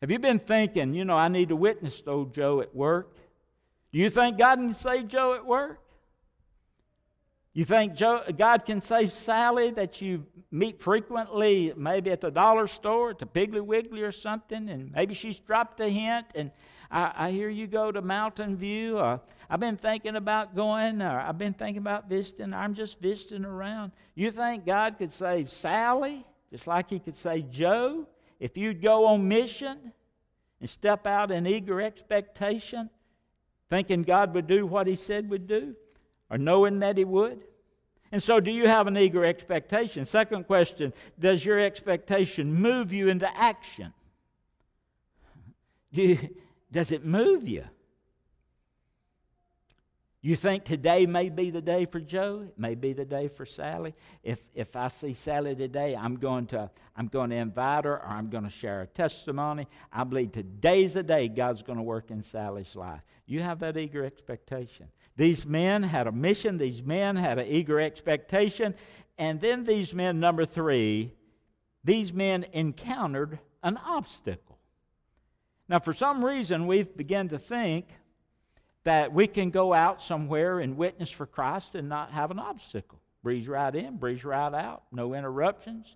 Have 0.00 0.10
you 0.10 0.18
been 0.18 0.38
thinking, 0.38 0.94
you 0.94 1.04
know, 1.04 1.16
I 1.16 1.28
need 1.28 1.48
to 1.48 1.56
witness 1.56 2.00
to 2.02 2.10
old 2.10 2.34
Joe 2.34 2.60
at 2.60 2.74
work? 2.74 3.16
Do 3.92 3.98
you 3.98 4.10
think 4.10 4.38
God 4.38 4.56
can 4.56 4.74
save 4.74 5.08
Joe 5.08 5.34
at 5.34 5.44
work? 5.44 5.80
You 7.52 7.64
think 7.64 7.94
Joe, 7.94 8.22
God 8.36 8.64
can 8.64 8.80
save 8.80 9.10
Sally 9.10 9.70
that 9.72 10.00
you 10.00 10.24
meet 10.52 10.80
frequently, 10.80 11.72
maybe 11.76 12.12
at 12.12 12.20
the 12.20 12.30
dollar 12.30 12.68
store, 12.68 13.10
at 13.10 13.18
the 13.18 13.26
Piggly 13.26 13.60
Wiggly 13.60 14.02
or 14.02 14.12
something, 14.12 14.68
and 14.68 14.92
maybe 14.92 15.14
she's 15.14 15.38
dropped 15.38 15.80
a 15.80 15.88
hint, 15.88 16.26
and 16.36 16.52
I, 16.88 17.12
I 17.16 17.30
hear 17.32 17.48
you 17.48 17.66
go 17.66 17.90
to 17.90 18.00
Mountain 18.00 18.56
View. 18.56 19.00
I've 19.00 19.58
been 19.58 19.76
thinking 19.76 20.14
about 20.14 20.54
going, 20.54 21.02
or 21.02 21.18
I've 21.18 21.38
been 21.38 21.54
thinking 21.54 21.78
about 21.78 22.08
visiting. 22.08 22.54
I'm 22.54 22.74
just 22.74 23.00
visiting 23.00 23.44
around. 23.44 23.90
You 24.14 24.30
think 24.30 24.64
God 24.64 24.96
could 24.96 25.12
save 25.12 25.50
Sally 25.50 26.24
just 26.52 26.68
like 26.68 26.90
He 26.90 27.00
could 27.00 27.16
save 27.16 27.50
Joe? 27.50 28.06
If 28.40 28.56
you'd 28.56 28.82
go 28.82 29.06
on 29.06 29.28
mission 29.28 29.92
and 30.60 30.70
step 30.70 31.06
out 31.06 31.30
in 31.30 31.46
eager 31.46 31.80
expectation, 31.80 32.90
thinking 33.68 34.02
God 34.02 34.34
would 34.34 34.46
do 34.46 34.66
what 34.66 34.86
He 34.86 34.96
said 34.96 35.28
would 35.30 35.46
do, 35.46 35.74
or 36.30 36.38
knowing 36.38 36.78
that 36.80 36.96
He 36.96 37.04
would? 37.04 37.40
And 38.10 38.22
so, 38.22 38.40
do 38.40 38.50
you 38.50 38.66
have 38.68 38.86
an 38.86 38.96
eager 38.96 39.24
expectation? 39.24 40.04
Second 40.04 40.46
question 40.46 40.92
Does 41.18 41.44
your 41.44 41.60
expectation 41.60 42.54
move 42.54 42.92
you 42.92 43.08
into 43.08 43.28
action? 43.36 43.92
Do 45.92 46.02
you, 46.02 46.36
does 46.70 46.90
it 46.90 47.04
move 47.04 47.48
you? 47.48 47.64
You 50.20 50.34
think 50.34 50.64
today 50.64 51.06
may 51.06 51.28
be 51.28 51.50
the 51.50 51.60
day 51.60 51.86
for 51.86 52.00
Joe? 52.00 52.44
It 52.48 52.58
may 52.58 52.74
be 52.74 52.92
the 52.92 53.04
day 53.04 53.28
for 53.28 53.46
Sally. 53.46 53.94
If, 54.24 54.40
if 54.52 54.74
I 54.74 54.88
see 54.88 55.12
Sally 55.12 55.54
today, 55.54 55.94
I'm 55.94 56.16
going, 56.16 56.46
to, 56.48 56.70
I'm 56.96 57.06
going 57.06 57.30
to 57.30 57.36
invite 57.36 57.84
her 57.84 57.94
or 57.94 58.06
I'm 58.06 58.28
going 58.28 58.42
to 58.42 58.50
share 58.50 58.82
a 58.82 58.86
testimony. 58.88 59.68
I 59.92 60.02
believe 60.02 60.32
today's 60.32 60.94
the 60.94 61.04
day 61.04 61.28
God's 61.28 61.62
going 61.62 61.76
to 61.76 61.84
work 61.84 62.10
in 62.10 62.22
Sally's 62.24 62.74
life. 62.74 63.00
You 63.26 63.42
have 63.42 63.60
that 63.60 63.76
eager 63.76 64.04
expectation. 64.04 64.88
These 65.16 65.46
men 65.46 65.84
had 65.84 66.08
a 66.08 66.12
mission, 66.12 66.58
these 66.58 66.82
men 66.82 67.14
had 67.14 67.38
an 67.38 67.46
eager 67.46 67.80
expectation. 67.80 68.74
And 69.18 69.40
then 69.40 69.64
these 69.64 69.94
men, 69.94 70.18
number 70.18 70.46
three, 70.46 71.12
these 71.84 72.12
men 72.12 72.44
encountered 72.52 73.38
an 73.62 73.76
obstacle. 73.76 74.58
Now, 75.68 75.78
for 75.78 75.92
some 75.92 76.24
reason, 76.24 76.66
we've 76.66 76.96
begun 76.96 77.28
to 77.28 77.38
think 77.38 77.88
that 78.88 79.12
we 79.12 79.26
can 79.26 79.50
go 79.50 79.74
out 79.74 80.00
somewhere 80.00 80.60
and 80.60 80.74
witness 80.78 81.10
for 81.10 81.26
Christ 81.26 81.74
and 81.74 81.90
not 81.90 82.10
have 82.10 82.30
an 82.30 82.38
obstacle. 82.38 82.98
Breeze 83.22 83.46
right 83.46 83.74
in, 83.74 83.98
breeze 83.98 84.24
right 84.24 84.54
out, 84.54 84.84
no 84.90 85.12
interruptions, 85.12 85.94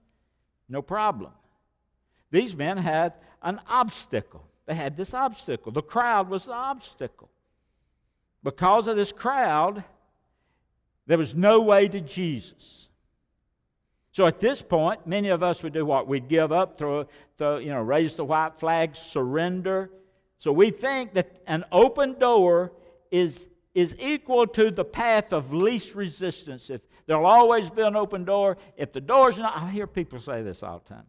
no 0.68 0.83
problem. 0.83 1.33
These 2.31 2.55
men 2.55 2.76
had 2.76 3.14
an 3.40 3.62
obstacle. 3.66 4.44
They 4.66 4.74
had 4.74 4.98
this 4.98 5.14
obstacle. 5.14 5.72
The 5.72 5.81
crowd 5.81 6.28
was 6.28 6.44
the 6.44 6.52
obstacle. 6.52 7.31
Because 8.44 8.87
of 8.88 8.96
this 8.96 9.11
crowd, 9.11 9.85
there 11.07 11.16
was 11.16 11.35
no 11.35 11.62
way 11.62 11.88
to 11.88 12.00
Jesus. 12.02 12.88
So 14.11 14.26
at 14.26 14.38
this 14.38 14.61
point, 14.61 15.07
many 15.07 15.31
of 15.31 15.42
us 15.42 15.62
would 15.62 15.72
do 15.72 15.87
what? 15.87 16.09
We'd 16.09 16.28
give 16.28 16.52
up, 16.52 16.76
throw, 16.76 17.07
throw, 17.38 17.57
you 17.57 17.70
know, 17.70 17.81
raise 17.81 18.16
the 18.16 18.24
white 18.26 18.59
flag, 18.59 18.96
surrender. 18.96 19.88
So 20.37 20.52
we 20.52 20.70
think 20.70 21.14
that 21.14 21.40
an 21.46 21.64
open 21.72 22.18
door 22.18 22.72
is, 23.12 23.46
is 23.75 23.94
equal 24.01 24.46
to 24.48 24.72
the 24.72 24.85
path 24.85 25.33
of 25.33 25.53
least 25.53 25.94
resistance. 25.94 26.70
If 26.70 26.81
there'll 27.07 27.27
always 27.27 27.70
be 27.70 27.83
an 27.83 27.94
open 27.94 28.25
door, 28.25 28.57
if 28.77 28.92
the 28.92 29.01
door's 29.01 29.38
not, 29.38 29.57
I 29.57 29.70
hear 29.70 29.87
people 29.87 30.18
say 30.18 30.42
this 30.42 30.64
all 30.64 30.81
the 30.81 30.94
time. 30.94 31.07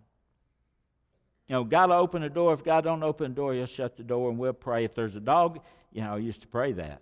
You 1.48 1.56
know, 1.56 1.64
God 1.64 1.90
will 1.90 1.98
open 1.98 2.22
the 2.22 2.30
door. 2.30 2.54
If 2.54 2.64
God 2.64 2.84
don't 2.84 3.04
open 3.04 3.32
the 3.32 3.36
door, 3.36 3.54
He'll 3.54 3.66
shut 3.66 3.98
the 3.98 4.04
door, 4.04 4.30
and 4.30 4.38
we'll 4.38 4.54
pray. 4.54 4.84
If 4.84 4.94
there's 4.94 5.16
a 5.16 5.20
dog, 5.22 5.62
you 5.92 6.02
know, 6.02 6.14
I 6.14 6.18
used 6.18 6.42
to 6.42 6.48
pray 6.48 6.74
that. 6.74 7.02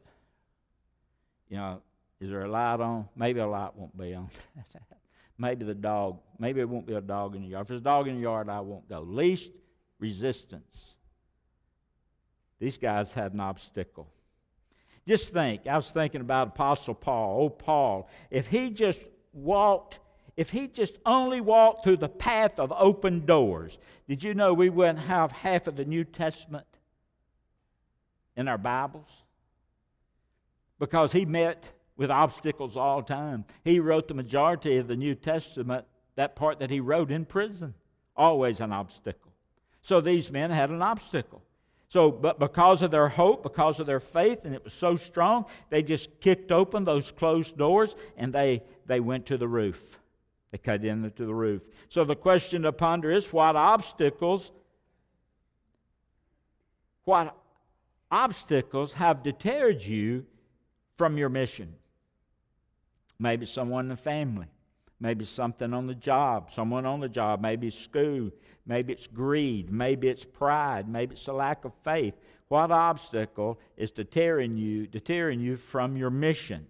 You 1.49 1.57
know, 1.57 1.81
is 2.19 2.29
there 2.29 2.43
a 2.43 2.49
light 2.49 2.79
on? 2.79 3.07
Maybe 3.15 3.39
a 3.39 3.47
light 3.47 3.75
won't 3.75 3.97
be 3.97 4.13
on. 4.13 4.29
maybe 5.37 5.65
the 5.65 5.75
dog. 5.75 6.19
Maybe 6.39 6.61
it 6.61 6.69
won't 6.69 6.85
be 6.85 6.93
a 6.93 7.01
dog 7.01 7.35
in 7.35 7.41
the 7.41 7.49
yard. 7.49 7.63
If 7.63 7.67
there's 7.69 7.81
a 7.81 7.83
dog 7.83 8.07
in 8.07 8.15
the 8.15 8.21
yard, 8.21 8.49
I 8.49 8.61
won't 8.61 8.87
go. 8.87 9.01
Least 9.01 9.51
resistance. 9.99 10.95
These 12.59 12.77
guys 12.77 13.11
had 13.11 13.33
an 13.33 13.39
obstacle. 13.39 14.07
Just 15.07 15.33
think, 15.33 15.67
I 15.67 15.75
was 15.75 15.89
thinking 15.89 16.21
about 16.21 16.49
Apostle 16.49 16.93
Paul. 16.93 17.43
Oh, 17.43 17.49
Paul, 17.49 18.09
if 18.29 18.47
he 18.47 18.69
just 18.69 19.03
walked, 19.33 19.99
if 20.37 20.51
he 20.51 20.67
just 20.67 20.97
only 21.05 21.41
walked 21.41 21.83
through 21.83 21.97
the 21.97 22.09
path 22.09 22.59
of 22.59 22.71
open 22.71 23.25
doors, 23.25 23.77
did 24.07 24.23
you 24.23 24.33
know 24.33 24.53
we 24.53 24.69
wouldn't 24.69 24.99
have 24.99 25.31
half 25.31 25.67
of 25.67 25.75
the 25.75 25.85
New 25.85 26.03
Testament 26.03 26.67
in 28.35 28.47
our 28.47 28.57
Bibles? 28.57 29.23
Because 30.79 31.11
he 31.11 31.25
met 31.25 31.71
with 31.97 32.11
obstacles 32.11 32.77
all 32.77 33.01
the 33.01 33.07
time. 33.07 33.45
He 33.63 33.79
wrote 33.79 34.07
the 34.07 34.13
majority 34.13 34.77
of 34.77 34.87
the 34.87 34.95
New 34.95 35.15
Testament, 35.15 35.85
that 36.15 36.35
part 36.35 36.59
that 36.59 36.69
he 36.69 36.79
wrote 36.79 37.11
in 37.11 37.25
prison, 37.25 37.73
always 38.15 38.59
an 38.59 38.71
obstacle. 38.71 39.31
So 39.81 39.99
these 39.99 40.31
men 40.31 40.51
had 40.51 40.69
an 40.69 40.81
obstacle. 40.81 41.43
So, 41.91 42.09
but 42.09 42.39
because 42.39 42.81
of 42.83 42.89
their 42.89 43.09
hope, 43.09 43.43
because 43.43 43.81
of 43.81 43.85
their 43.85 43.99
faith, 43.99 44.45
and 44.45 44.55
it 44.55 44.63
was 44.63 44.73
so 44.73 44.95
strong, 44.95 45.43
they 45.69 45.83
just 45.83 46.21
kicked 46.21 46.49
open 46.49 46.85
those 46.85 47.11
closed 47.11 47.57
doors 47.57 47.97
and 48.15 48.31
they, 48.31 48.63
they 48.85 49.01
went 49.01 49.25
to 49.25 49.37
the 49.37 49.47
roof. 49.47 49.99
They 50.51 50.57
cut 50.57 50.85
into 50.85 51.25
the 51.25 51.33
roof. 51.33 51.61
So 51.89 52.05
the 52.05 52.15
question 52.15 52.61
to 52.61 52.71
ponder 52.71 53.11
is 53.11 53.33
what 53.33 53.57
obstacles, 53.57 54.53
what 57.03 57.35
obstacles 58.09 58.93
have 58.93 59.21
deterred 59.21 59.83
you 59.83 60.25
from 60.95 61.17
your 61.17 61.27
mission? 61.27 61.73
Maybe 63.19 63.45
someone 63.45 63.83
in 63.83 63.89
the 63.89 63.97
family. 63.97 64.47
Maybe 65.01 65.25
something 65.25 65.73
on 65.73 65.87
the 65.87 65.95
job, 65.95 66.51
someone 66.51 66.85
on 66.85 66.99
the 66.99 67.09
job, 67.09 67.41
maybe 67.41 67.71
school, 67.71 68.29
maybe 68.67 68.93
it's 68.93 69.07
greed, 69.07 69.71
maybe 69.71 70.07
it's 70.07 70.23
pride, 70.23 70.87
maybe 70.87 71.15
it's 71.15 71.27
a 71.27 71.33
lack 71.33 71.65
of 71.65 71.73
faith. 71.83 72.13
What 72.49 72.71
obstacle 72.71 73.59
is 73.77 73.89
deterring 73.89 74.57
you, 74.57 74.85
deterring 74.85 75.39
you 75.39 75.57
from 75.57 75.97
your 75.97 76.11
mission? 76.11 76.67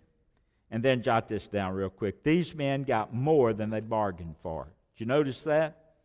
And 0.70 0.82
then 0.82 1.02
jot 1.02 1.28
this 1.28 1.50
down 1.50 1.74
real 1.74 1.89
quick. 1.89 2.24
These 2.24 2.56
men 2.56 2.84
got 2.84 3.13
more 3.13 3.52
than 3.52 3.70
they 3.70 3.82
bargained 3.82 4.38
for. 4.41 4.72
Did 4.96 5.02
you 5.02 5.06
notice 5.08 5.44
that? 5.44 5.96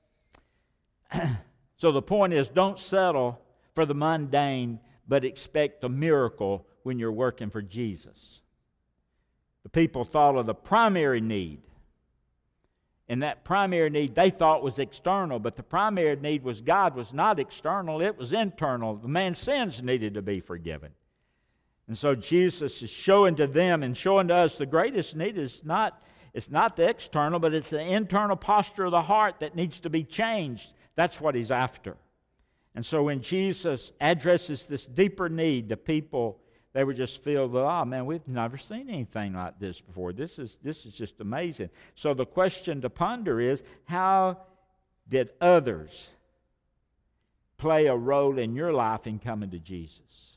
so 1.76 1.92
the 1.92 2.02
point 2.02 2.32
is 2.32 2.48
don't 2.48 2.80
settle 2.80 3.40
for 3.76 3.86
the 3.86 3.94
mundane, 3.94 4.80
but 5.06 5.24
expect 5.24 5.84
a 5.84 5.88
miracle 5.88 6.66
when 6.82 6.98
you're 6.98 7.12
working 7.12 7.50
for 7.50 7.62
Jesus. 7.62 8.40
The 9.62 9.68
people 9.68 10.04
thought 10.04 10.36
of 10.36 10.46
the 10.46 10.54
primary 10.54 11.20
need 11.20 11.60
And 13.08 13.22
that 13.22 13.44
primary 13.44 13.88
need 13.88 14.14
they 14.14 14.30
thought 14.30 14.62
was 14.62 14.78
external, 14.78 15.38
but 15.38 15.56
the 15.56 15.62
primary 15.62 16.16
need 16.16 16.42
was 16.42 16.60
God 16.60 16.96
was 16.96 17.12
not 17.12 17.38
external, 17.38 18.02
it 18.02 18.18
was 18.18 18.32
internal. 18.32 18.96
The 18.96 19.08
man's 19.08 19.38
sins 19.38 19.82
needed 19.82 20.14
to 20.14 20.22
be 20.22 20.40
forgiven. 20.40 20.90
And 21.86 21.96
so 21.96 22.16
Jesus 22.16 22.82
is 22.82 22.90
showing 22.90 23.36
to 23.36 23.46
them 23.46 23.84
and 23.84 23.96
showing 23.96 24.28
to 24.28 24.34
us 24.34 24.58
the 24.58 24.66
greatest 24.66 25.14
need 25.14 25.38
is 25.38 25.64
not 25.64 26.02
it's 26.34 26.50
not 26.50 26.76
the 26.76 26.86
external, 26.86 27.38
but 27.38 27.54
it's 27.54 27.70
the 27.70 27.80
internal 27.80 28.36
posture 28.36 28.84
of 28.84 28.90
the 28.90 29.00
heart 29.00 29.36
that 29.40 29.56
needs 29.56 29.80
to 29.80 29.88
be 29.88 30.04
changed. 30.04 30.74
That's 30.94 31.18
what 31.18 31.34
he's 31.34 31.50
after. 31.50 31.96
And 32.74 32.84
so 32.84 33.04
when 33.04 33.22
Jesus 33.22 33.90
addresses 34.02 34.66
this 34.66 34.84
deeper 34.84 35.30
need, 35.30 35.70
the 35.70 35.78
people 35.78 36.38
they 36.76 36.84
were 36.84 36.92
just 36.92 37.24
filled 37.24 37.52
with 37.52 37.62
oh 37.62 37.86
man, 37.86 38.04
we've 38.04 38.28
never 38.28 38.58
seen 38.58 38.90
anything 38.90 39.32
like 39.32 39.58
this 39.58 39.80
before. 39.80 40.12
This 40.12 40.38
is 40.38 40.58
this 40.62 40.84
is 40.84 40.92
just 40.92 41.18
amazing. 41.22 41.70
So 41.94 42.12
the 42.12 42.26
question 42.26 42.82
to 42.82 42.90
ponder 42.90 43.40
is 43.40 43.62
how 43.86 44.36
did 45.08 45.30
others 45.40 46.10
play 47.56 47.86
a 47.86 47.96
role 47.96 48.38
in 48.38 48.54
your 48.54 48.74
life 48.74 49.06
in 49.06 49.18
coming 49.18 49.50
to 49.52 49.58
Jesus? 49.58 50.36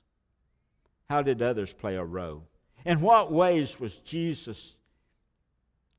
How 1.09 1.21
did 1.21 1.41
others 1.41 1.73
play 1.73 1.97
a 1.97 2.05
role? 2.05 2.47
In 2.85 3.01
what 3.01 3.33
ways 3.33 3.77
was 3.77 3.97
Jesus 3.97 4.77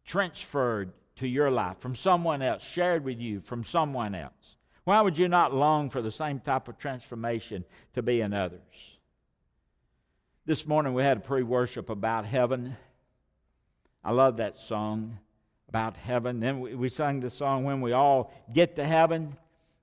transferred 0.06 0.90
to 1.16 1.28
your 1.28 1.50
life 1.50 1.80
from 1.80 1.94
someone 1.94 2.40
else, 2.40 2.62
shared 2.62 3.04
with 3.04 3.18
you 3.18 3.42
from 3.42 3.62
someone 3.62 4.14
else? 4.14 4.56
Why 4.84 5.02
would 5.02 5.18
you 5.18 5.28
not 5.28 5.52
long 5.52 5.90
for 5.90 6.00
the 6.00 6.10
same 6.10 6.40
type 6.40 6.66
of 6.66 6.78
transformation 6.78 7.66
to 7.92 8.00
be 8.00 8.22
in 8.22 8.32
others? 8.32 8.96
This 10.46 10.66
morning 10.66 10.94
we 10.94 11.02
had 11.02 11.18
a 11.18 11.20
pre 11.20 11.42
worship 11.42 11.90
about 11.90 12.24
heaven. 12.24 12.76
I 14.02 14.12
love 14.12 14.38
that 14.38 14.58
song 14.58 15.18
about 15.68 15.98
heaven. 15.98 16.40
Then 16.40 16.60
we, 16.60 16.74
we 16.74 16.88
sang 16.88 17.20
the 17.20 17.28
song 17.28 17.64
when 17.64 17.82
we 17.82 17.92
all 17.92 18.32
get 18.52 18.76
to 18.76 18.84
heaven. 18.84 19.36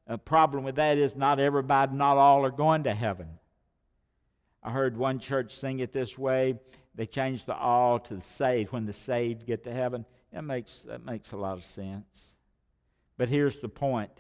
A 0.08 0.18
problem 0.18 0.64
with 0.64 0.76
that 0.76 0.98
is 0.98 1.16
not 1.16 1.40
everybody, 1.40 1.96
not 1.96 2.18
all 2.18 2.44
are 2.44 2.52
going 2.52 2.86
to 2.86 2.94
heaven. 2.94 3.28
I 4.64 4.72
heard 4.72 4.98
one 4.98 5.20
church 5.20 5.56
sing 5.56 5.80
it 5.80 5.92
this 5.92 6.18
way. 6.18 6.56
They 6.96 7.06
changed 7.06 7.46
the 7.46 7.56
all 7.56 8.00
to 8.00 8.16
the 8.16 8.22
saved 8.22 8.72
when 8.72 8.88
the 8.88 8.94
saved 8.94 9.46
get 9.46 9.64
to 9.66 9.72
heaven. 9.72 10.06
That 10.34 10.44
makes, 10.44 10.80
that 10.88 11.06
makes 11.06 11.34
a 11.34 11.38
lot 11.38 11.58
of 11.58 11.64
sense. 11.64 12.34
But 13.16 13.30
here's 13.30 13.60
the 13.60 13.70
point 13.70 14.12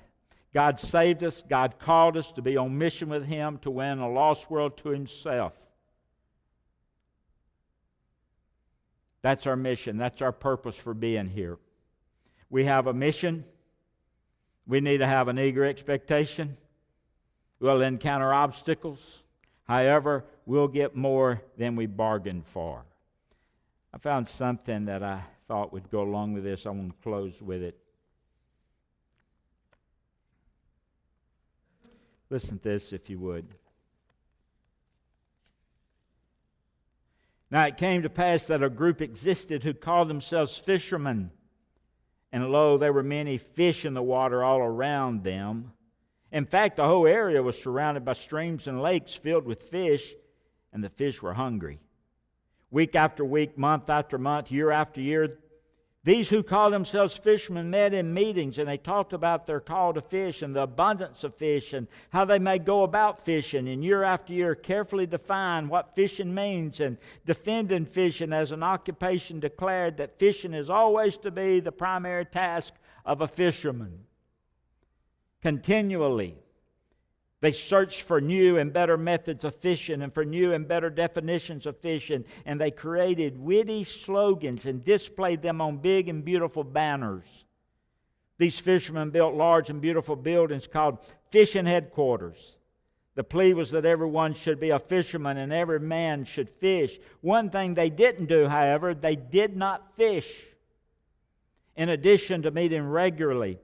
God 0.53 0.79
saved 0.79 1.23
us, 1.23 1.43
God 1.49 1.79
called 1.79 2.15
us 2.15 2.31
to 2.33 2.43
be 2.43 2.57
on 2.57 2.77
mission 2.77 3.09
with 3.09 3.25
Him 3.25 3.57
to 3.63 3.71
win 3.71 3.97
a 3.97 4.09
lost 4.09 4.51
world 4.51 4.77
to 4.77 4.89
Himself. 4.89 5.53
That's 9.21 9.47
our 9.47 9.55
mission. 9.55 9.97
That's 9.97 10.21
our 10.21 10.31
purpose 10.31 10.75
for 10.75 10.93
being 10.93 11.27
here. 11.27 11.57
We 12.49 12.65
have 12.65 12.87
a 12.87 12.93
mission. 12.93 13.45
We 14.65 14.79
need 14.79 14.99
to 14.99 15.07
have 15.07 15.27
an 15.27 15.39
eager 15.39 15.65
expectation. 15.65 16.57
We'll 17.59 17.81
encounter 17.81 18.33
obstacles. 18.33 19.23
However, 19.67 20.23
we'll 20.45 20.67
get 20.67 20.95
more 20.95 21.41
than 21.57 21.75
we 21.75 21.87
bargained 21.87 22.45
for. 22.47 22.85
I 23.93 23.97
found 23.97 24.27
something 24.27 24.85
that 24.85 25.03
I 25.03 25.23
thought 25.47 25.73
would 25.73 25.89
go 25.89 26.01
along 26.01 26.33
with 26.33 26.43
this. 26.43 26.65
I 26.65 26.69
want 26.69 26.89
to 26.89 27.03
close 27.03 27.41
with 27.41 27.63
it. 27.63 27.77
Listen 32.29 32.59
to 32.59 32.69
this, 32.69 32.93
if 32.93 33.09
you 33.09 33.19
would. 33.19 33.47
Now 37.49 37.65
it 37.65 37.77
came 37.77 38.01
to 38.01 38.09
pass 38.09 38.43
that 38.47 38.63
a 38.63 38.69
group 38.69 39.01
existed 39.01 39.63
who 39.63 39.73
called 39.73 40.09
themselves 40.09 40.57
fishermen. 40.57 41.31
And 42.31 42.51
lo, 42.51 42.77
there 42.77 42.91
were 42.91 43.03
many 43.03 43.37
fish 43.37 43.85
in 43.85 43.93
the 43.93 44.03
water 44.03 44.43
all 44.43 44.59
around 44.59 45.23
them. 45.23 45.71
In 46.31 46.45
fact, 46.45 46.75
the 46.75 46.85
whole 46.85 47.07
area 47.07 47.41
was 47.41 47.61
surrounded 47.61 48.03
by 48.03 48.13
streams 48.13 48.67
and 48.67 48.81
lakes 48.81 49.13
filled 49.13 49.45
with 49.45 49.63
fish, 49.63 50.13
and 50.73 50.83
the 50.83 50.89
fish 50.89 51.21
were 51.21 51.33
hungry. 51.33 51.79
Week 52.69 52.95
after 52.95 53.23
week, 53.23 53.57
month 53.57 53.89
after 53.89 54.17
month, 54.17 54.51
year 54.51 54.71
after 54.71 54.99
year, 54.99 55.39
these 56.07 56.29
who 56.29 56.41
call 56.41 56.71
themselves 56.71 57.17
fishermen 57.17 57.69
met 57.69 57.93
in 57.93 58.13
meetings 58.13 58.57
and 58.57 58.69
they 58.69 58.77
talked 58.77 59.11
about 59.11 59.45
their 59.45 59.59
call 59.59 59.93
to 59.93 59.99
fish 59.99 60.41
and 60.41 60.55
the 60.55 60.61
abundance 60.61 61.25
of 61.25 61.35
fish 61.35 61.73
and 61.73 61.85
how 62.11 62.23
they 62.23 62.39
may 62.39 62.57
go 62.57 62.83
about 62.83 63.25
fishing 63.25 63.67
and 63.67 63.83
year 63.83 64.03
after 64.03 64.31
year 64.31 64.55
carefully 64.55 65.05
define 65.05 65.67
what 65.67 65.93
fishing 65.95 66.33
means 66.33 66.79
and 66.79 66.97
defending 67.25 67.85
fishing 67.85 68.31
as 68.31 68.53
an 68.53 68.63
occupation 68.63 69.41
declared 69.41 69.97
that 69.97 70.17
fishing 70.17 70.53
is 70.53 70.69
always 70.69 71.17
to 71.17 71.29
be 71.29 71.59
the 71.59 71.73
primary 71.73 72.23
task 72.23 72.73
of 73.05 73.19
a 73.19 73.27
fisherman. 73.27 74.05
Continually, 75.41 76.37
they 77.39 77.51
searched 77.51 78.01
for 78.01 78.19
new 78.19 78.57
and 78.57 78.73
better 78.73 78.97
methods 78.97 79.43
of 79.43 79.55
fishing 79.55 80.01
and 80.01 80.13
for 80.13 80.25
new 80.25 80.53
and 80.53 80.67
better 80.67 80.89
definitions 80.89 81.65
of 81.65 81.77
fishing, 81.77 82.25
and 82.45 82.59
they 82.59 82.71
created 82.71 83.39
witty 83.39 83.83
slogans 83.83 84.65
and 84.65 84.83
displayed 84.83 85.41
them 85.41 85.61
on 85.61 85.77
big 85.77 86.09
and 86.09 86.25
beautiful 86.25 86.63
banners. 86.63 87.45
These 88.39 88.57
fishermen 88.57 89.11
built 89.11 89.35
large 89.35 89.69
and 89.69 89.81
beautiful 89.81 90.15
buildings 90.15 90.67
called 90.67 90.99
fishing 91.31 91.65
headquarters. 91.65 92.57
The 93.15 93.23
plea 93.23 93.53
was 93.53 93.71
that 93.71 93.85
everyone 93.85 94.33
should 94.33 94.59
be 94.59 94.69
a 94.69 94.79
fisherman 94.79 95.37
and 95.37 95.51
every 95.51 95.79
man 95.79 96.25
should 96.25 96.49
fish. 96.49 96.99
One 97.21 97.49
thing 97.49 97.73
they 97.73 97.89
didn't 97.89 98.27
do, 98.27 98.47
however, 98.47 98.93
they 98.93 99.15
did 99.15 99.55
not 99.55 99.95
fish. 99.95 100.43
In 101.75 101.89
addition 101.89 102.43
to 102.43 102.51
meeting 102.51 102.87
regularly, 102.87 103.59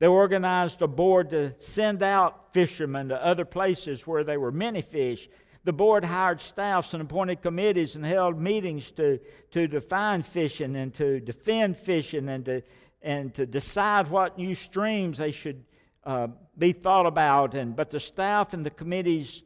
they 0.00 0.06
organized 0.06 0.80
a 0.80 0.88
board 0.88 1.30
to 1.30 1.54
send 1.58 2.02
out 2.02 2.52
fishermen 2.54 3.10
to 3.10 3.24
other 3.24 3.44
places 3.44 4.06
where 4.06 4.24
there 4.24 4.40
were 4.40 4.50
many 4.50 4.80
fish. 4.80 5.28
The 5.64 5.74
board 5.74 6.06
hired 6.06 6.40
staffs 6.40 6.94
and 6.94 7.02
appointed 7.02 7.42
committees 7.42 7.96
and 7.96 8.04
held 8.04 8.40
meetings 8.40 8.90
to, 8.92 9.20
to 9.50 9.68
define 9.68 10.22
fishing 10.22 10.74
and 10.74 10.92
to 10.94 11.20
defend 11.20 11.76
fishing 11.76 12.30
and 12.30 12.46
to, 12.46 12.62
and 13.02 13.34
to 13.34 13.44
decide 13.44 14.08
what 14.08 14.38
new 14.38 14.54
streams 14.54 15.18
they 15.18 15.32
should 15.32 15.62
uh, 16.04 16.28
be 16.56 16.72
thought 16.72 17.04
about. 17.04 17.54
And, 17.54 17.76
but 17.76 17.90
the 17.90 18.00
staff 18.00 18.54
and 18.54 18.64
the 18.64 18.70
committees 18.70 19.42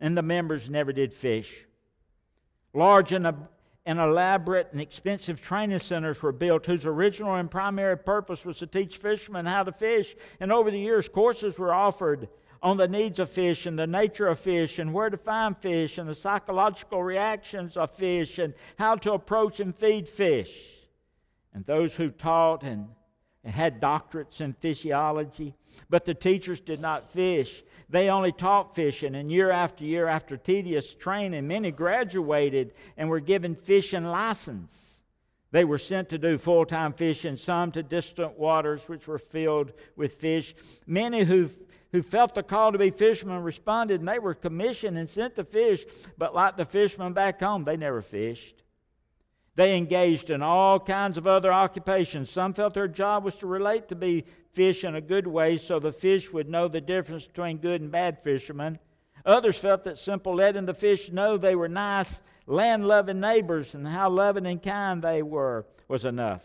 and 0.00 0.16
the 0.16 0.22
members 0.22 0.70
never 0.70 0.92
did 0.94 1.12
fish. 1.12 1.66
Large 2.72 3.12
and 3.12 3.26
and 3.86 4.00
elaborate 4.00 4.68
and 4.72 4.80
expensive 4.80 5.40
training 5.40 5.78
centers 5.78 6.20
were 6.20 6.32
built 6.32 6.66
whose 6.66 6.84
original 6.84 7.36
and 7.36 7.48
primary 7.48 7.96
purpose 7.96 8.44
was 8.44 8.58
to 8.58 8.66
teach 8.66 8.98
fishermen 8.98 9.46
how 9.46 9.62
to 9.62 9.70
fish. 9.70 10.16
And 10.40 10.52
over 10.52 10.72
the 10.72 10.78
years, 10.78 11.08
courses 11.08 11.56
were 11.56 11.72
offered 11.72 12.28
on 12.60 12.76
the 12.76 12.88
needs 12.88 13.20
of 13.20 13.30
fish 13.30 13.64
and 13.64 13.78
the 13.78 13.86
nature 13.86 14.26
of 14.26 14.40
fish 14.40 14.80
and 14.80 14.92
where 14.92 15.08
to 15.08 15.16
find 15.16 15.56
fish 15.56 15.98
and 15.98 16.08
the 16.08 16.16
psychological 16.16 17.02
reactions 17.02 17.76
of 17.76 17.92
fish 17.92 18.40
and 18.40 18.54
how 18.76 18.96
to 18.96 19.12
approach 19.12 19.60
and 19.60 19.74
feed 19.76 20.08
fish. 20.08 20.50
And 21.54 21.64
those 21.64 21.94
who 21.94 22.10
taught 22.10 22.64
and 22.64 22.88
had 23.44 23.80
doctorates 23.80 24.40
in 24.40 24.54
fishology 24.54 25.54
but 25.88 26.04
the 26.04 26.14
teachers 26.14 26.60
did 26.60 26.80
not 26.80 27.12
fish. 27.12 27.62
They 27.88 28.08
only 28.08 28.32
taught 28.32 28.74
fishing, 28.74 29.14
and 29.14 29.30
year 29.30 29.50
after 29.50 29.84
year, 29.84 30.08
after 30.08 30.36
tedious 30.36 30.94
training, 30.94 31.46
many 31.46 31.70
graduated 31.70 32.72
and 32.96 33.08
were 33.08 33.20
given 33.20 33.54
fishing 33.54 34.04
license. 34.04 34.96
They 35.52 35.64
were 35.64 35.78
sent 35.78 36.08
to 36.10 36.18
do 36.18 36.38
full 36.38 36.66
time 36.66 36.92
fishing, 36.92 37.36
some 37.36 37.72
to 37.72 37.82
distant 37.82 38.38
waters 38.38 38.88
which 38.88 39.06
were 39.06 39.18
filled 39.18 39.72
with 39.94 40.16
fish. 40.16 40.54
Many 40.86 41.24
who, 41.24 41.50
who 41.92 42.02
felt 42.02 42.34
the 42.34 42.42
call 42.42 42.72
to 42.72 42.78
be 42.78 42.90
fishermen 42.90 43.42
responded, 43.42 44.00
and 44.00 44.08
they 44.08 44.18
were 44.18 44.34
commissioned 44.34 44.98
and 44.98 45.08
sent 45.08 45.36
to 45.36 45.44
fish, 45.44 45.84
but 46.18 46.34
like 46.34 46.56
the 46.56 46.64
fishermen 46.64 47.12
back 47.12 47.40
home, 47.40 47.64
they 47.64 47.76
never 47.76 48.02
fished. 48.02 48.62
They 49.56 49.76
engaged 49.76 50.28
in 50.28 50.42
all 50.42 50.78
kinds 50.78 51.16
of 51.16 51.26
other 51.26 51.52
occupations. 51.52 52.30
Some 52.30 52.52
felt 52.52 52.74
their 52.74 52.88
job 52.88 53.24
was 53.24 53.36
to 53.36 53.46
relate 53.46 53.88
to 53.88 53.94
be 53.94 54.26
fish 54.52 54.84
in 54.84 54.94
a 54.94 55.00
good 55.00 55.26
way 55.26 55.56
so 55.56 55.78
the 55.78 55.92
fish 55.92 56.30
would 56.32 56.48
know 56.48 56.68
the 56.68 56.80
difference 56.80 57.26
between 57.26 57.58
good 57.58 57.80
and 57.80 57.90
bad 57.90 58.22
fishermen. 58.22 58.78
Others 59.24 59.58
felt 59.58 59.84
that 59.84 59.98
simple 59.98 60.34
letting 60.34 60.66
the 60.66 60.74
fish 60.74 61.10
know 61.10 61.36
they 61.36 61.56
were 61.56 61.68
nice, 61.68 62.20
land 62.46 62.86
loving 62.86 63.18
neighbors 63.18 63.74
and 63.74 63.88
how 63.88 64.10
loving 64.10 64.46
and 64.46 64.62
kind 64.62 65.02
they 65.02 65.22
were 65.22 65.66
was 65.88 66.04
enough. 66.04 66.44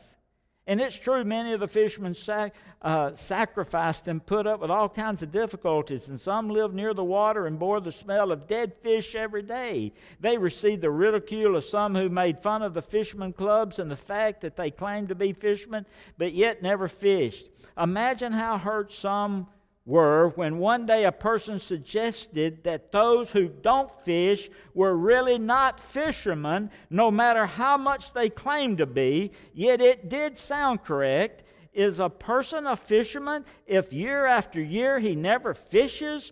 And 0.67 0.79
it's 0.79 0.95
true, 0.95 1.23
many 1.23 1.53
of 1.53 1.59
the 1.59 1.67
fishermen 1.67 2.13
sac- 2.13 2.53
uh, 2.83 3.13
sacrificed 3.13 4.07
and 4.07 4.23
put 4.23 4.45
up 4.45 4.59
with 4.59 4.69
all 4.69 4.87
kinds 4.87 5.23
of 5.23 5.31
difficulties, 5.31 6.07
and 6.07 6.21
some 6.21 6.49
lived 6.49 6.75
near 6.75 6.93
the 6.93 7.03
water 7.03 7.47
and 7.47 7.57
bore 7.57 7.81
the 7.81 7.91
smell 7.91 8.31
of 8.31 8.47
dead 8.47 8.73
fish 8.83 9.15
every 9.15 9.41
day. 9.41 9.91
They 10.19 10.37
received 10.37 10.83
the 10.83 10.91
ridicule 10.91 11.55
of 11.55 11.63
some 11.63 11.95
who 11.95 12.09
made 12.09 12.39
fun 12.39 12.61
of 12.61 12.75
the 12.75 12.81
fishermen 12.83 13.33
clubs 13.33 13.79
and 13.79 13.89
the 13.89 13.95
fact 13.95 14.41
that 14.41 14.55
they 14.55 14.69
claimed 14.69 15.09
to 15.09 15.15
be 15.15 15.33
fishermen, 15.33 15.87
but 16.17 16.33
yet 16.33 16.61
never 16.61 16.87
fished. 16.87 17.49
Imagine 17.77 18.31
how 18.31 18.59
hurt 18.59 18.91
some 18.91 19.47
were 19.85 20.29
when 20.29 20.59
one 20.59 20.85
day 20.85 21.05
a 21.05 21.11
person 21.11 21.59
suggested 21.59 22.63
that 22.63 22.91
those 22.91 23.31
who 23.31 23.47
don't 23.47 23.91
fish 24.03 24.49
were 24.73 24.95
really 24.95 25.39
not 25.39 25.79
fishermen, 25.79 26.69
no 26.89 27.09
matter 27.09 27.45
how 27.45 27.77
much 27.77 28.13
they 28.13 28.29
claimed 28.29 28.77
to 28.77 28.85
be, 28.85 29.31
yet 29.53 29.81
it 29.81 30.07
did 30.07 30.37
sound 30.37 30.83
correct. 30.83 31.43
Is 31.73 31.99
a 31.99 32.09
person 32.09 32.67
a 32.67 32.75
fisherman 32.75 33.45
if 33.65 33.93
year 33.93 34.25
after 34.25 34.61
year 34.61 34.99
he 34.99 35.15
never 35.15 35.53
fishes? 35.53 36.31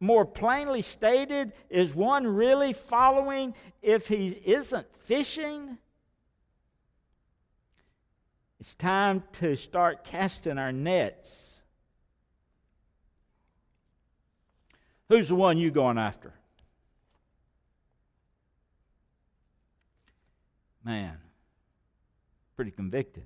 More 0.00 0.26
plainly 0.26 0.82
stated, 0.82 1.52
is 1.70 1.94
one 1.94 2.26
really 2.26 2.72
following 2.72 3.54
if 3.80 4.08
he 4.08 4.28
isn't 4.44 4.86
fishing? 5.04 5.78
It's 8.60 8.74
time 8.74 9.22
to 9.34 9.56
start 9.56 10.04
casting 10.04 10.58
our 10.58 10.72
nets. 10.72 11.53
Who's 15.08 15.28
the 15.28 15.34
one 15.34 15.58
you 15.58 15.70
going 15.70 15.98
after? 15.98 16.32
Man, 20.84 21.16
pretty 22.56 22.70
convicted. 22.70 23.24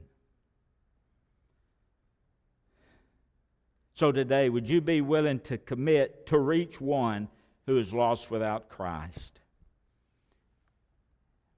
So 3.95 4.13
today, 4.13 4.49
would 4.49 4.69
you 4.69 4.81
be 4.81 5.01
willing 5.01 5.41
to 5.41 5.59
commit 5.59 6.27
to 6.27 6.39
reach 6.39 6.81
one 6.81 7.29
who 7.67 7.79
is 7.79 7.93
lost 7.93 8.31
without 8.31 8.69
Christ? 8.69 9.41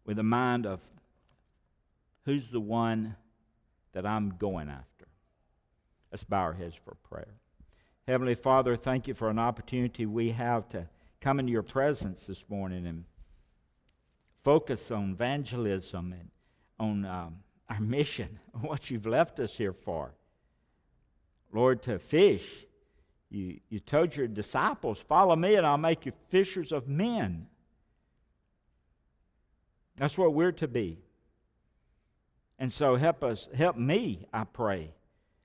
With 0.07 0.19
a 0.19 0.23
mind 0.23 0.65
of 0.65 0.81
who's 2.25 2.51
the 2.51 2.61
one 2.61 3.15
that 3.93 4.07
I'm 4.07 4.31
going 4.39 4.71
after? 4.71 5.07
Let's 6.11 6.25
bow 6.25 6.41
our 6.41 6.53
heads 6.55 6.75
for 6.75 6.95
prayer. 6.95 7.40
Heavenly 8.07 8.35
Father, 8.35 8.77
thank 8.77 9.07
you 9.07 9.15
for 9.15 9.29
an 9.31 9.39
opportunity 9.39 10.07
we 10.07 10.31
have 10.31 10.69
to 10.71 10.89
come 11.21 11.39
into 11.39 11.53
your 11.53 11.63
presence 11.63 12.27
this 12.27 12.49
morning 12.49 12.87
and 12.87 13.05
focus 14.43 14.91
on 14.91 15.13
evangelism 15.13 16.13
and 16.13 16.31
on 16.79 17.05
um, 17.05 17.37
our 17.69 17.81
mission, 17.81 18.39
what 18.61 18.91
you've 18.91 19.07
left 19.07 19.39
us 19.39 19.57
here 19.57 19.73
for. 19.73 20.15
Lord, 21.53 21.83
to 21.83 21.99
fish. 21.99 22.47
You, 23.29 23.61
you 23.69 23.79
told 23.81 24.17
your 24.17 24.27
disciples, 24.27 24.99
Follow 24.99 25.37
me 25.37 25.55
and 25.55 25.67
I'll 25.67 25.79
make 25.79 26.07
you 26.07 26.13
fishers 26.29 26.73
of 26.73 26.89
men. 26.89 27.47
That's 29.97 30.17
what 30.17 30.33
we're 30.35 30.53
to 30.53 30.67
be. 30.67 30.99
And 32.59 32.73
so 32.73 32.97
help 32.97 33.23
us, 33.23 33.49
help 33.55 33.77
me, 33.77 34.27
I 34.33 34.45
pray, 34.45 34.93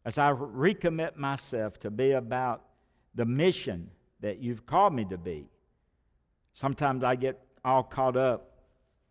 as 0.06 0.20
I 0.20 0.32
recommit 0.32 1.18
myself 1.18 1.80
to 1.80 1.90
be 1.90 2.12
about 2.12 2.62
the 3.16 3.26
mission 3.26 3.90
that 4.20 4.38
you've 4.38 4.66
called 4.66 4.94
me 4.94 5.06
to 5.06 5.18
be. 5.18 5.50
Sometimes 6.54 7.04
I 7.04 7.16
get 7.16 7.42
all 7.66 7.84
caught 7.84 8.16
up, 8.16 8.52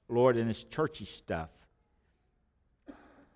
Lord, 0.08 0.36
in 0.36 0.46
this 0.46 0.62
churchy 0.64 1.04
stuff. 1.04 1.50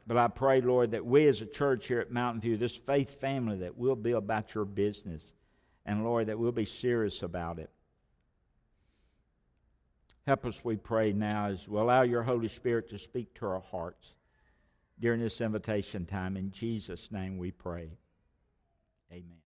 But 0.07 0.17
I 0.17 0.29
pray, 0.29 0.61
Lord, 0.61 0.93
that 0.93 1.05
we 1.05 1.27
as 1.27 1.41
a 1.41 1.47
church 1.47 1.89
here 1.89 2.01
at 2.01 2.11
Mountain 2.11 2.41
View, 2.41 2.57
this 2.57 2.77
faith 2.77 3.21
family, 3.21 3.59
that 3.59 3.77
we'll 3.77 3.97
be 3.97 4.13
about 4.13 4.55
your 4.55 4.65
business. 4.65 5.35
And 5.85 6.05
Lord, 6.05 6.29
that 6.29 6.39
we'll 6.39 6.53
be 6.53 6.65
serious 6.65 7.23
about 7.23 7.59
it. 7.59 7.71
Help 10.27 10.47
us, 10.47 10.65
we 10.65 10.77
pray 10.77 11.13
now, 11.13 11.47
as 11.47 11.69
we 11.69 11.79
allow 11.79 12.03
your 12.03 12.23
Holy 12.23 12.49
Spirit 12.49 12.89
to 12.91 12.99
speak 12.99 13.35
to 13.35 13.47
our 13.47 13.63
hearts 13.71 14.15
during 15.01 15.21
this 15.21 15.41
invitation 15.41 16.07
time. 16.07 16.37
In 16.37 16.51
Jesus' 16.51 17.11
name 17.11 17.39
we 17.39 17.51
pray. 17.51 17.99
Amen. 19.13 19.39